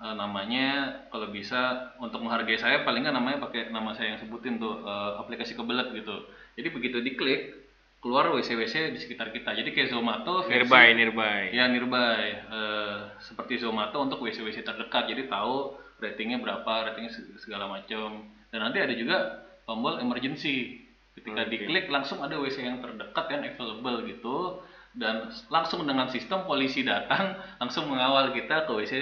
uh, 0.00 0.14
namanya 0.14 1.00
kalau 1.10 1.30
bisa 1.30 1.92
untuk 2.00 2.22
menghargai 2.22 2.58
saya 2.58 2.82
paling 2.82 3.04
nggak 3.06 3.16
namanya 3.16 3.38
pakai 3.42 3.70
nama 3.70 3.94
saya 3.94 4.14
yang 4.16 4.20
sebutin 4.22 4.58
tuh 4.58 4.82
uh, 4.82 5.20
aplikasi 5.22 5.54
kebelet 5.54 5.90
gitu. 5.94 6.26
Jadi 6.54 6.68
begitu 6.70 6.98
diklik 7.02 7.64
keluar 8.04 8.28
WC-WC 8.36 8.92
di 8.92 9.00
sekitar 9.00 9.32
kita. 9.32 9.56
Jadi 9.56 9.72
kayak 9.72 9.88
Zomato 9.88 10.44
versi 10.44 10.68
Nearby, 10.68 10.86
nearby. 10.92 11.40
Ya 11.56 11.64
nearby, 11.72 12.24
Eh, 12.52 12.98
seperti 13.16 13.56
Zomato 13.56 13.96
untuk 13.96 14.20
WC-WC 14.20 14.60
terdekat, 14.60 15.08
jadi 15.08 15.24
tahu 15.24 15.72
ratingnya 16.04 16.36
berapa, 16.36 16.92
ratingnya 16.92 17.08
se- 17.08 17.32
segala 17.40 17.64
macam. 17.64 18.28
Dan 18.52 18.60
nanti 18.60 18.84
ada 18.84 18.92
juga 18.92 19.48
tombol 19.64 20.04
emergency. 20.04 20.84
Ketika 21.16 21.48
Oke. 21.48 21.50
diklik 21.56 21.88
langsung 21.88 22.20
ada 22.20 22.36
WC 22.36 22.60
yang 22.60 22.84
terdekat 22.84 23.24
yang 23.32 23.42
available 23.56 24.04
gitu, 24.04 24.60
dan 24.94 25.32
langsung 25.48 25.88
dengan 25.88 26.06
sistem 26.12 26.44
polisi 26.44 26.84
datang 26.84 27.40
langsung 27.62 27.88
mengawal 27.88 28.36
kita 28.36 28.68
ke 28.68 28.72
WC 28.76 28.94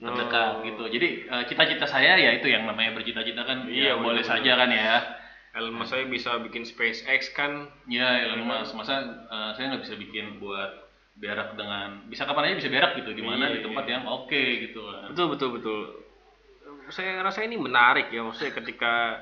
terdekat 0.00 0.50
Oh. 0.56 0.64
gitu. 0.64 0.84
Jadi 0.88 1.08
eh, 1.24 1.42
cita-cita 1.44 1.84
saya 1.84 2.16
ya 2.16 2.30
itu 2.32 2.48
yang 2.48 2.64
namanya 2.64 2.92
bercita-cita 2.92 3.44
kan, 3.44 3.68
Iya, 3.68 3.94
ya 3.94 3.94
boleh 3.94 4.20
benar-benar. 4.20 4.40
saja 4.40 4.52
kan 4.56 4.70
ya. 4.70 4.96
Elon 5.50 5.74
Musk 5.74 5.90
saya 5.90 6.06
bisa 6.06 6.38
bikin 6.40 6.62
SpaceX 6.62 7.30
kan. 7.30 7.68
Ya, 7.84 8.22
Elon 8.22 8.42
Musk. 8.42 8.72
Masa 8.72 9.02
eh, 9.26 9.50
saya 9.52 9.70
nggak 9.70 9.82
bisa 9.82 9.94
bikin 9.94 10.38
buat 10.38 10.88
berak 11.20 11.52
dengan 11.52 12.08
bisa 12.08 12.24
kapan 12.24 12.48
aja 12.48 12.56
bisa 12.56 12.70
berak 12.70 12.96
gitu 12.96 13.12
di 13.12 13.20
mana 13.20 13.44
Iya, 13.46 13.54
di 13.54 13.60
tempat 13.62 13.84
yang 13.84 14.04
oke 14.04 14.42
gitu 14.62 14.80
kan. 14.82 15.12
Betul, 15.12 15.26
betul, 15.28 15.48
betul. 15.52 15.80
Saya 16.88 17.20
rasa 17.20 17.44
ini 17.44 17.54
menarik 17.54 18.08
ya, 18.08 18.24
maksudnya 18.24 18.56
ketika 18.56 19.20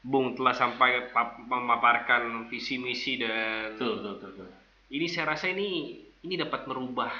Bung 0.00 0.32
telah 0.32 0.54
sampai 0.54 1.10
memaparkan 1.44 2.46
visi 2.46 2.78
misi 2.78 3.18
dan 3.18 3.74
betul, 3.74 3.98
betul, 3.98 4.14
betul. 4.24 4.48
ini 4.88 5.06
saya 5.06 5.34
rasa 5.34 5.50
ini 5.50 6.00
ini 6.18 6.34
dapat 6.34 6.64
merubah 6.64 7.10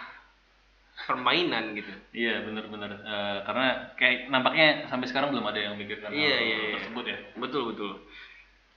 permainan 1.06 1.78
gitu. 1.78 1.92
Iya, 2.10 2.42
benar-benar. 2.42 2.90
Eh, 2.98 3.38
karena 3.46 3.66
kayak 3.94 4.18
nampaknya 4.28 4.66
sampai 4.90 5.06
sekarang 5.06 5.30
belum 5.30 5.46
ada 5.46 5.58
yang 5.60 5.72
memikirkan 5.78 6.10
Iya, 6.10 6.34
hal 6.34 6.42
iya, 6.42 6.56
iya. 6.58 6.72
tersebut 6.80 7.04
ya. 7.06 7.18
Betul, 7.38 7.62
betul. 7.70 7.92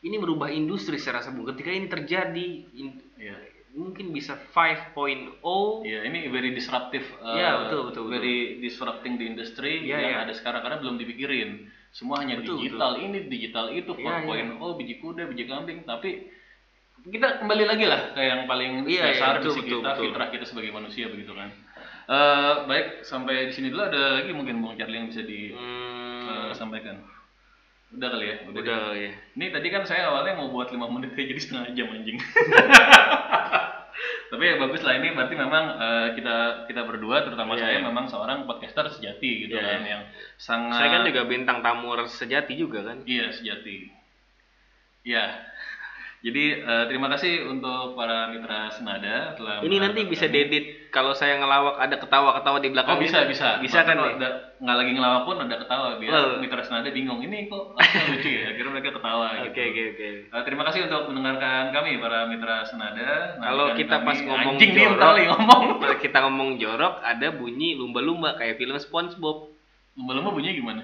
Ini 0.02 0.16
merubah 0.18 0.50
industri 0.50 0.98
saya 0.98 1.22
rasa 1.22 1.34
Bung. 1.34 1.50
Ketika 1.50 1.70
ini 1.70 1.88
terjadi 1.88 2.48
in- 2.74 3.02
Iya. 3.18 3.38
mungkin 3.72 4.12
bisa 4.12 4.36
5.0 4.36 5.82
Iya, 5.82 6.04
ini 6.04 6.28
very 6.28 6.52
disruptive. 6.52 7.06
eh, 7.24 7.36
Iya, 7.40 7.50
betul, 7.66 7.82
betul, 7.90 8.04
betul. 8.06 8.14
Very 8.14 8.38
disrupting 8.60 9.16
the 9.16 9.26
industry 9.26 9.82
Iya, 9.82 9.98
yang 9.98 10.14
iya. 10.14 10.24
ada 10.28 10.34
sekarang 10.36 10.62
karena 10.62 10.78
belum 10.78 11.00
dipikirin. 11.00 11.72
Semua 11.92 12.24
hanya 12.24 12.40
Betul, 12.40 12.64
digital 12.64 12.96
ini, 12.98 13.28
digital 13.28 13.68
itu, 13.72 13.92
Iya, 13.96 14.24
4.0, 14.24 14.80
biji 14.80 14.96
kuda, 15.00 15.28
biji 15.28 15.44
kambing, 15.44 15.84
tapi 15.84 16.24
kita 17.02 17.42
kembali 17.42 17.66
lagi 17.66 17.84
lah 17.84 18.14
ke 18.14 18.22
yang 18.22 18.46
paling 18.46 18.86
Iya, 18.86 19.12
iya, 19.12 19.18
dasar 19.18 19.42
betul, 19.42 19.58
basic 19.58 19.64
betul, 19.66 19.80
kita, 19.82 19.90
betul. 19.92 20.04
fitrah 20.08 20.28
kita 20.32 20.46
sebagai 20.48 20.72
manusia 20.72 21.06
begitu 21.10 21.34
kan. 21.34 21.50
Eh, 22.12 22.54
baik, 22.68 23.08
sampai 23.08 23.48
di 23.48 23.54
sini 23.56 23.72
dulu 23.72 23.88
ada 23.88 24.20
lagi 24.20 24.36
mungkin 24.36 24.60
Bung 24.60 24.76
Charlie 24.76 25.00
yang 25.00 25.08
bisa 25.08 25.24
Hmm, 25.24 26.52
disampaikan. 26.52 27.00
Udah 27.96 28.08
kali 28.12 28.26
ya? 28.28 28.36
udah 28.52 28.60
deh. 28.60 28.76
ya. 29.00 29.12
Ini 29.40 29.46
tadi 29.48 29.68
kan 29.72 29.88
saya 29.88 30.12
awalnya 30.12 30.36
mau 30.36 30.52
buat 30.52 30.76
5 30.76 30.92
menit 30.92 31.16
jadi 31.32 31.40
setengah 31.40 31.72
jam 31.72 31.88
anjing. 31.88 32.20
Tapi 34.32 34.44
ya 34.48 34.56
bagus 34.60 34.82
lah 34.84 34.96
ini 34.96 35.12
berarti 35.12 35.36
memang 35.36 35.66
eh, 35.76 36.08
kita 36.16 36.68
kita 36.68 36.82
berdua 36.88 37.24
terutama 37.28 37.56
Iya, 37.56 37.64
saya 37.68 37.78
iya. 37.80 37.84
memang 37.84 38.06
seorang 38.08 38.48
podcaster 38.48 38.88
sejati 38.88 39.48
gitu 39.48 39.60
Iya, 39.60 39.64
kan 39.64 39.80
iya. 39.84 39.92
yang 39.92 40.02
sangat 40.40 40.80
Saya 40.80 40.90
kan 40.92 41.02
juga 41.08 41.22
bintang 41.28 41.60
tamu 41.60 41.92
sejati 42.08 42.54
juga 42.56 42.80
kan. 42.92 43.04
Iya, 43.08 43.32
sejati. 43.36 43.92
Iya. 45.04 45.26
Jadi 46.22 46.54
eh, 46.54 46.84
terima 46.86 47.10
kasih 47.10 47.50
untuk 47.50 47.98
para 47.98 48.30
mitra 48.30 48.70
senada 48.70 49.34
telah 49.34 49.58
Ini 49.60 49.74
nanti 49.76 50.06
bisa 50.06 50.30
kami. 50.30 50.86
kalau 50.88 51.12
saya 51.12 51.34
ngelawak 51.36 51.82
ada 51.82 51.98
ketawa-ketawa 51.98 52.62
di 52.62 52.70
belakang. 52.70 52.94
Oh 52.94 53.02
bisa 53.02 53.26
bisa 53.26 53.58
Bisa 53.58 53.82
kan? 53.82 53.98
Kalau 53.98 54.06
nih? 54.06 54.22
ada- 54.22 54.38
nggak 54.62 54.78
lagi 54.78 54.92
ngelawak 54.94 55.22
pun 55.24 55.36
ada 55.40 55.56
ketawa 55.58 55.88
biar 55.98 56.14
Oh. 56.14 56.38
mitra 56.38 56.62
senada 56.62 56.86
bingung 56.88 57.18
ini 57.20 57.50
kok 57.50 57.74
lucu 58.14 58.30
ya 58.30 58.54
akhirnya 58.54 58.70
mereka 58.70 58.94
ketawa 58.94 59.26
Oke 59.42 59.50
gitu. 59.50 59.66
oke 59.66 59.82
oke. 59.90 60.10
Eh, 60.30 60.44
terima 60.46 60.64
kasih 60.64 60.80
untuk 60.86 61.02
mendengarkan 61.10 61.62
kami 61.72 61.92
para 61.98 62.20
mitra 62.26 62.58
senada. 62.64 63.10
Kalau 63.36 63.66
kita 63.74 63.96
kami- 63.96 64.06
pas 64.06 64.18
ngomong 64.22 64.54
anjing 64.54 64.72
nih 64.72 64.86
jorok, 64.86 65.02
kali 65.02 65.22
ngomong. 65.26 65.62
Kalau 65.82 65.98
kita 65.98 66.18
ngomong 66.22 66.50
jorok 66.56 66.94
ada 67.02 67.28
bunyi 67.34 67.74
lumba-lumba 67.74 68.38
kayak 68.38 68.56
film 68.56 68.78
SpongeBob. 68.78 69.50
Lumba-lumba 69.92 70.30
bunyinya 70.30 70.54
gimana? 70.54 70.82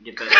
Gitu. 0.00 0.24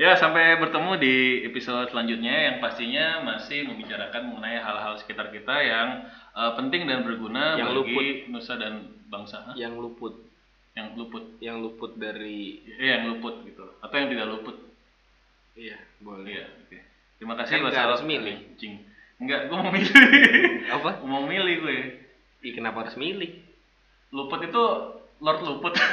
Ya, 0.00 0.16
sampai 0.16 0.56
bertemu 0.56 0.96
di 0.96 1.14
episode 1.44 1.92
selanjutnya 1.92 2.32
yang 2.32 2.56
pastinya 2.56 3.20
masih 3.20 3.68
membicarakan 3.68 4.32
mengenai 4.32 4.56
hal-hal 4.56 4.96
sekitar 4.96 5.28
kita 5.28 5.52
yang 5.60 5.88
eh, 6.32 6.52
penting 6.56 6.88
dan 6.88 7.04
berguna 7.04 7.60
Yang 7.60 7.68
bagi 7.68 7.76
luput. 7.76 8.04
nusa 8.32 8.54
dan 8.56 8.74
bangsa. 9.12 9.44
Hah? 9.44 9.54
yang 9.54 9.76
luput, 9.76 10.16
Yang 10.72 10.88
luput. 10.96 11.24
yang 11.38 11.56
luput 11.60 11.92
dari 12.00 12.64
Iya, 12.64 12.96
yang 12.96 13.12
luput 13.12 13.44
gitu. 13.44 13.60
Atau 13.78 13.94
yang 13.94 14.08
tidak 14.08 14.26
luput. 14.30 14.56
iya, 15.52 15.76
boleh. 16.00 16.32
Iya, 16.32 16.44
oke. 16.64 16.78
Terima 17.20 17.34
kasih 17.36 17.52
Kan 17.52 17.58
nggak 17.60 17.72
Wassalamu- 17.76 17.92
harus 17.92 18.02
milih. 18.08 18.36
Anjing. 18.48 18.74
Enggak, 19.20 19.40
gue 19.46 19.56
mau 19.58 19.68
milih. 19.68 19.92
Apa? 20.80 20.90
mau 21.04 21.22
milih 21.28 21.54
gue. 21.60 21.78
Ih, 22.40 22.52
kenapa 22.56 22.88
harus 22.88 22.96
milih? 22.96 23.36
Luput 24.08 24.40
itu 24.40 24.64
Lord 25.20 25.40
Luput. 25.44 25.76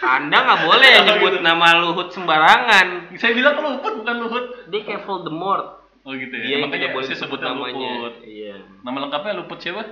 Anda 0.00 0.36
nggak 0.40 0.60
boleh 0.64 0.92
nyebut 1.04 1.34
nama 1.44 1.66
Luhut 1.84 2.08
sembarangan. 2.10 3.12
Saya 3.20 3.32
bilang 3.36 3.60
luput 3.60 4.00
bukan 4.00 4.16
Luhut. 4.16 4.46
Dia 4.72 4.80
kayak 4.82 5.04
Voldemort. 5.04 5.80
Oh 6.04 6.16
gitu 6.16 6.32
ya. 6.32 6.44
Dia 6.44 6.54
yang 6.56 6.72
Makanya 6.72 6.90
tidak 6.90 6.96
boleh 6.96 7.06
sebutnya 7.12 7.48
namanya. 7.52 7.90
Luput. 8.00 8.14
Iya. 8.24 8.56
Nama 8.80 8.96
lengkapnya 9.04 9.32
Luput 9.36 9.58
siapa? 9.60 9.82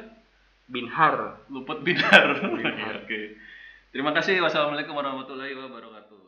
Binhar. 0.68 1.44
Luput 1.52 1.78
Binar. 1.84 2.26
Binar. 2.40 2.94
Oke. 3.04 3.20
Terima 3.92 4.12
kasih. 4.16 4.40
Wassalamualaikum 4.40 4.96
warahmatullahi 4.96 5.52
wabarakatuh. 5.56 6.20